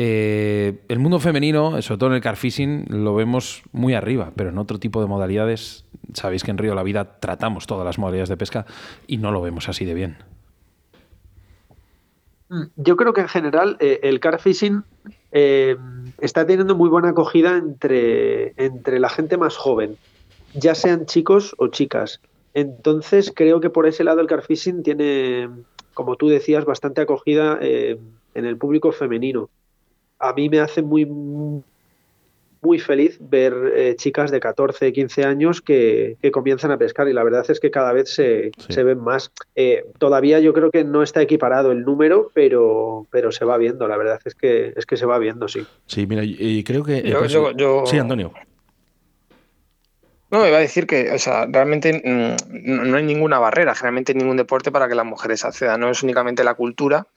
[0.01, 4.57] Eh, el mundo femenino, sobre todo en el carfishing, lo vemos muy arriba, pero en
[4.57, 5.83] otro tipo de modalidades,
[6.13, 8.65] sabéis que en Río de la Vida tratamos todas las modalidades de pesca
[9.07, 10.15] y no lo vemos así de bien.
[12.77, 14.83] Yo creo que en general eh, el car fishing
[15.33, 15.75] eh,
[16.19, 19.97] está teniendo muy buena acogida entre, entre la gente más joven,
[20.53, 22.21] ya sean chicos o chicas.
[22.53, 25.49] Entonces creo que por ese lado el car fishing tiene,
[25.93, 27.99] como tú decías, bastante acogida eh,
[28.33, 29.49] en el público femenino.
[30.19, 36.17] A mí me hace muy, muy feliz ver eh, chicas de 14, 15 años que,
[36.21, 38.73] que comienzan a pescar y la verdad es que cada vez se, Sí.
[38.73, 39.31] se ven más.
[39.55, 43.87] Eh, todavía yo creo que no está equiparado el número, pero, pero se va viendo,
[43.87, 45.65] la verdad es que, es que se va viendo, sí.
[45.87, 47.01] Sí, mira, y creo que...
[47.55, 48.33] yo- Sí, Antonio.
[50.31, 54.13] No, iba a decir que, o sea, realmente mm, no, no hay ninguna barrera, generalmente
[54.13, 55.79] ningún deporte para que las mujeres accedan.
[55.79, 57.07] No es únicamente la cultura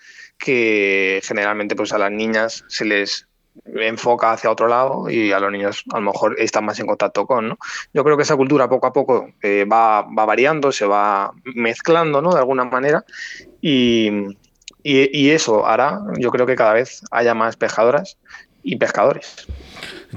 [0.45, 3.29] que generalmente pues a las niñas se les
[3.67, 7.27] enfoca hacia otro lado y a los niños a lo mejor están más en contacto
[7.27, 7.59] con, ¿no?
[7.95, 12.21] Yo creo que esa cultura poco a poco eh, va, va variando, se va mezclando,
[12.23, 12.33] ¿no?
[12.33, 13.05] De alguna manera
[13.61, 14.09] y,
[14.83, 18.19] y- y eso hará, yo creo que cada vez haya más pescadoras
[18.63, 19.47] y pescadores.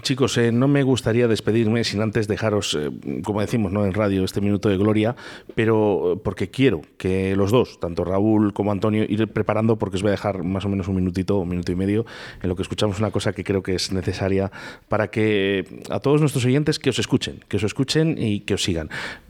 [0.02, 2.91] Chicos, eh, no me gustaría despedirme sin antes dejaros, eh,
[3.24, 3.86] como decimos ¿no?
[3.86, 5.16] en radio, este minuto de gloria,
[5.56, 10.02] pero eh, porque quiero que los dos, tanto Raúl como Antonio, ir preparando, porque os
[10.02, 12.06] voy a dejar más o menos un minutito, un minuto y medio,
[12.41, 14.52] en lo que escuchamos una cosa que creo que es necesaria
[14.89, 18.64] para que a todos nuestros oyentes que os escuchen, que os escuchen y que os
[18.64, 18.89] sigan.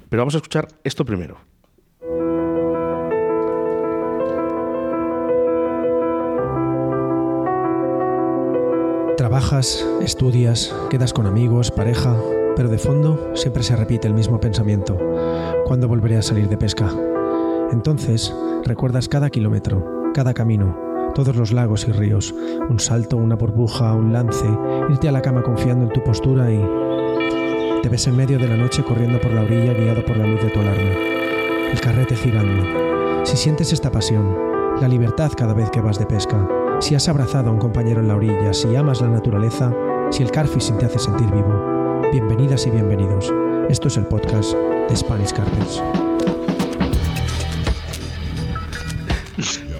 [0.09, 1.37] Pero vamos a escuchar esto primero.
[9.17, 12.17] Trabajas, estudias, quedas con amigos, pareja,
[12.57, 14.97] pero de fondo siempre se repite el mismo pensamiento.
[15.65, 16.91] ¿Cuándo volveré a salir de pesca?
[17.71, 18.35] Entonces,
[18.65, 20.77] recuerdas cada kilómetro, cada camino,
[21.15, 22.35] todos los lagos y ríos,
[22.69, 24.47] un salto, una burbuja, un lance,
[24.89, 26.61] irte a la cama confiando en tu postura y...
[27.81, 30.41] Te ves en medio de la noche corriendo por la orilla guiado por la luz
[30.41, 30.91] de tu alarma.
[31.71, 33.25] El carrete girando.
[33.25, 34.35] Si sientes esta pasión,
[34.81, 36.45] la libertad cada vez que vas de pesca,
[36.79, 39.73] si has abrazado a un compañero en la orilla, si amas la naturaleza,
[40.11, 43.33] si el carfishing te hace sentir vivo, bienvenidas y bienvenidos.
[43.69, 45.81] Esto es el podcast de Spanish Carpers.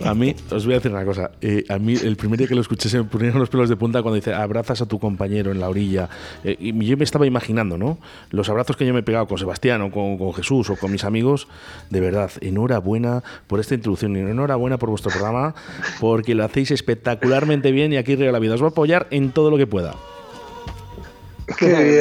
[0.05, 1.31] A mí, os voy a decir una cosa.
[1.41, 3.75] eh, a mí, el primer día que lo escuché, se me pusieron los pelos de
[3.75, 6.09] punta cuando dice abrazas a tu compañero en la orilla.
[6.43, 7.97] Eh, y yo me estaba imaginando, ¿no?
[8.29, 10.91] Los abrazos que yo me he pegado con Sebastián o con, con Jesús o con
[10.91, 11.47] mis amigos.
[11.89, 15.55] De verdad, enhorabuena por esta introducción y enhorabuena por vuestro programa,
[15.99, 19.31] porque lo hacéis espectacularmente bien y aquí Río la Vida os va a apoyar en
[19.31, 19.95] todo lo que pueda.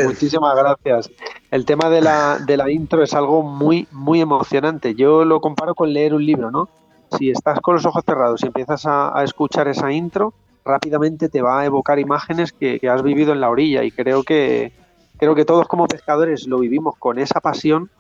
[0.05, 1.11] Muchísimas gracias.
[1.51, 4.95] El tema de la, de la intro es algo muy, muy emocionante.
[4.95, 6.69] Yo lo comparo con leer un libro, ¿no?
[7.17, 10.35] Si estás con los ojos cerrados y empiezas a, escuchar esa intro,
[10.65, 14.73] rápidamente te va a evocar imágenes que, has vivido en la orilla y creo que,
[15.19, 17.91] creo que todos como pescadores lo vivimos con esa pasión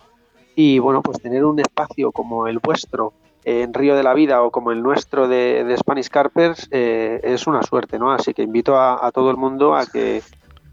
[0.56, 3.12] y bueno, pues tener un espacio como el vuestro
[3.44, 7.62] en Río de la Vida o como el nuestro de, Spanish Carpers eh, es una
[7.62, 8.10] suerte, ¿no?
[8.10, 10.22] Así que invito a, a todo el mundo a que,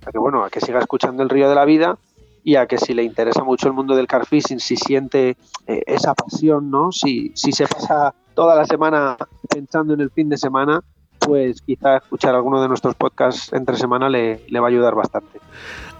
[0.05, 1.97] a que, bueno, a que siga escuchando el Río de la Vida
[2.43, 5.37] y a que si le interesa mucho el mundo del carfishing, si siente
[5.67, 6.91] eh, esa pasión, ¿no?
[6.91, 9.17] Si, si se pasa toda la semana
[9.47, 10.81] pensando en el fin de semana,
[11.19, 15.39] pues quizá escuchar alguno de nuestros podcasts entre semana le, le va a ayudar bastante.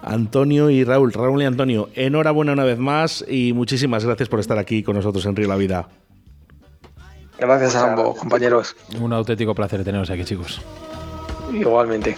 [0.02, 4.58] Antonio y Raúl, Raúl y Antonio, enhorabuena una vez más y muchísimas gracias por estar
[4.58, 5.88] aquí con nosotros en Río la Vida.
[7.38, 8.74] Gracias a ambos, compañeros.
[9.00, 10.60] Un auténtico placer teneros aquí, chicos.
[11.52, 12.16] Igualmente.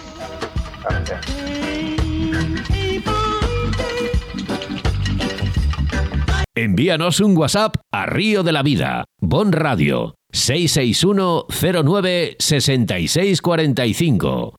[6.57, 14.55] Envíanos un WhatsApp a Río de la Vida, Bon Radio, 661 09 6645.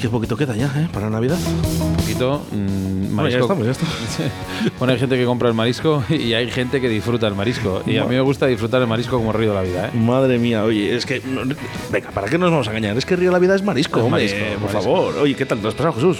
[0.00, 0.88] Qué poquito queda ya, ¿eh?
[0.92, 1.38] Para Navidad.
[1.46, 2.42] Un poquito.
[2.52, 3.42] mm, Bueno, ya marisco.
[3.42, 3.94] estamos, ya estamos.
[4.78, 7.82] Bueno, hay gente que compra el marisco y hay gente que disfruta el marisco.
[7.86, 9.90] Y a mí me gusta disfrutar el marisco como río de la vida, ¿eh?
[9.98, 11.20] Madre mía, oye, es que.
[11.24, 11.54] no-
[11.90, 12.96] venga, ¿para qué nos vamos a engañar?
[12.96, 14.82] Es que Río de la Vida es marisco, hombre, marisco, por marisco.
[14.82, 15.14] favor.
[15.22, 16.18] Oye, ¿qué tal te has pasado, Jesús?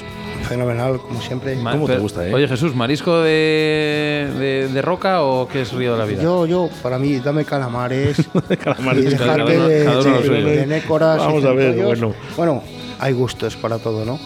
[0.49, 1.57] Fenomenal, como siempre.
[1.57, 2.33] Ma- ¿Cómo te gusta, eh?
[2.35, 6.23] Oye, Jesús, ¿marisco de, de, de roca o qué es río de la vida?
[6.23, 8.17] Yo, yo, para mí, dame calamares.
[8.63, 12.15] Calamares, y dejarte de, de- de nécoras Vamos a ver, bueno.
[12.37, 12.63] Bueno,
[12.99, 14.19] hay gustos para todo, ¿no?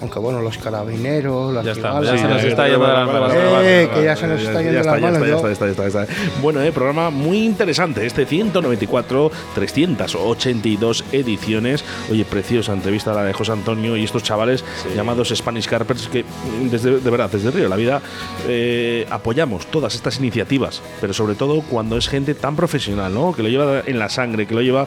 [0.00, 3.32] Aunque bueno, los carabineros, las Ya está, ya se nos está yendo las manos.
[3.34, 5.52] Eh, que ya se nos está ya yendo las ya manos, está, ya está, ya
[5.52, 6.40] está, ya está, ya está.
[6.42, 8.04] Bueno, eh, programa muy interesante.
[8.04, 11.84] Este 194, 382 ediciones.
[12.10, 16.24] Oye, preciosa entrevista la de José Antonio y estos chavales llamados Spanish Carpers que,
[16.70, 18.02] desde, de verdad, desde Río de la Vida
[18.46, 23.32] eh, apoyamos todas estas iniciativas, pero sobre todo cuando es gente tan profesional, ¿no?
[23.32, 24.86] Que lo lleva en la sangre, que lo lleva.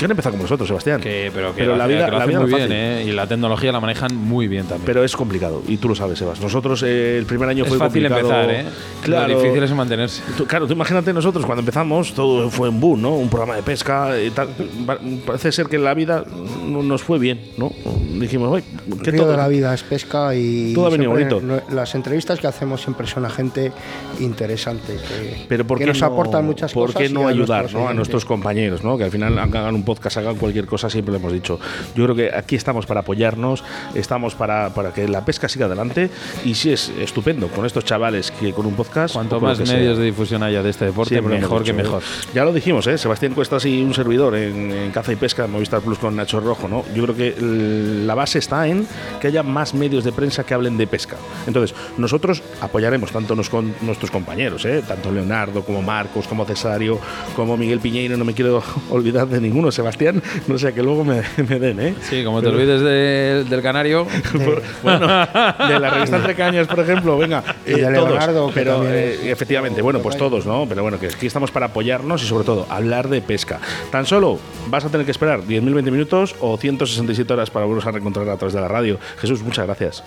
[0.00, 0.98] Que han empezado con nosotros, Sebastián.
[0.98, 2.68] Que, pero que Pero la hace- vida- que lo la hacen vida muy no bien,
[2.68, 2.82] fácil.
[2.82, 3.04] ¿eh?
[3.06, 4.86] Y la tecnología la manejan muy bien también.
[4.86, 6.40] Pero es complicado, y tú lo sabes, Sebas.
[6.40, 8.40] Nosotros eh, el primer año es fue fácil complicado.
[8.42, 8.68] empezar, ¿eh?
[9.02, 9.34] Claro.
[9.34, 10.22] Lo difícil es mantenerse.
[10.38, 13.10] Tú- claro, tú imagínate nosotros cuando empezamos, todo fue en boom, ¿no?
[13.14, 14.48] Un programa de pesca y tal.
[14.86, 16.24] Pa- Parece ser que en la vida
[16.66, 17.70] no nos fue bien, ¿no?
[18.18, 18.64] Dijimos, oye,
[19.02, 21.42] que Río todo, de la vida es pesca y Todo ha venido bonito.
[21.70, 23.70] las entrevistas que hacemos siempre son a gente
[24.18, 27.02] interesante que, Pero ¿por que qué nos no, aportan muchas ¿por cosas.
[27.02, 27.88] qué y no a ayudar nuestros ¿no?
[27.88, 28.96] a nuestros compañeros, ¿no?
[28.98, 31.58] que al final hagan un podcast, hagan cualquier cosa, siempre lo hemos dicho.
[31.96, 33.64] Yo creo que aquí estamos para apoyarnos,
[33.96, 36.10] estamos para, para que la pesca siga adelante
[36.44, 39.14] y sí es estupendo con estos chavales que con un podcast...
[39.14, 39.76] Cuanto más que sea.
[39.76, 41.74] medios de difusión haya de este deporte, Siempre mejor que ¿eh?
[41.74, 42.04] mejor.
[42.32, 42.98] Ya lo dijimos, ¿eh?
[42.98, 46.68] Sebastián Cuestas y un servidor en, en Caza y Pesca, Movistar Plus con Nacho Rojo,
[46.68, 46.84] ¿no?
[46.94, 48.86] Yo creo que la base está en
[49.20, 51.16] que haya más medios de prensa que hablen de pesca.
[51.46, 54.82] Entonces, nosotros apoyaremos tanto nos, con nuestros compañeros, ¿eh?
[54.86, 56.98] Tanto Leonardo como Marcos, como Cesario,
[57.34, 61.22] como Miguel Piñeiro, no me quiero olvidar de ninguno, Sebastián, no sé, que luego me,
[61.48, 61.94] me den, ¿eh?
[62.02, 64.06] Sí, como te olvides de- del canario.
[64.82, 68.60] bueno, de la revista Entre Cañas, por ejemplo, venga, Y de eh, Leonardo, todos, que
[68.60, 70.66] pero eh, efectivamente, bueno, pues todos, ¿no?
[70.68, 73.58] Pero bueno, que aquí estamos para apoyarnos y sobre todo hablar de pesca.
[73.90, 77.86] Tan solo vas a tener que esperar 10.000, 20 minutos o 167 horas para volvernos
[77.86, 78.98] a reencontrar a través de la radio.
[79.18, 80.04] Jesús, muchas gracias.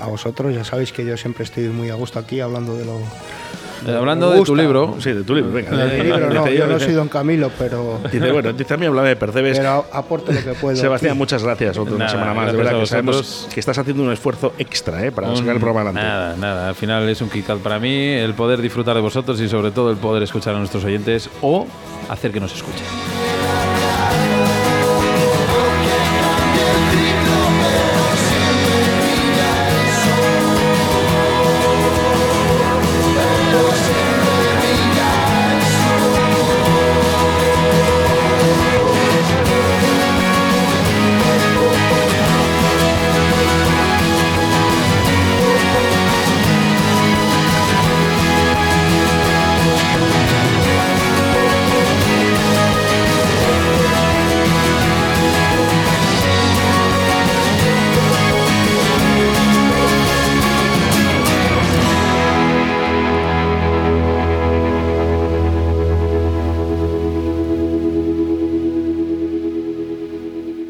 [0.00, 2.98] A vosotros ya sabéis que yo siempre estoy muy a gusto aquí hablando de lo...
[3.86, 4.96] Eh, Hablando de tu libro.
[5.00, 5.70] Sí, de tu libro, venga.
[5.70, 8.86] De mi libro, no, yo no soy Don Camilo, pero, Dice, bueno, dice a mí
[8.86, 9.58] hablaba de Percebes.
[9.58, 10.76] pero aporto lo que puedo.
[10.76, 11.76] Sebastián, muchas gracias.
[11.78, 12.52] Otra Nada, semana más.
[12.52, 15.12] De verdad que sabemos que estás haciendo un esfuerzo extra ¿eh?
[15.12, 16.00] para Un- sacar el programa adelante.
[16.08, 16.68] Nada, nada.
[16.68, 19.90] Al final es un kick para mí el poder disfrutar de vosotros y sobre todo
[19.90, 21.66] el poder escuchar a nuestros oyentes o
[22.08, 22.84] hacer que nos escuchen.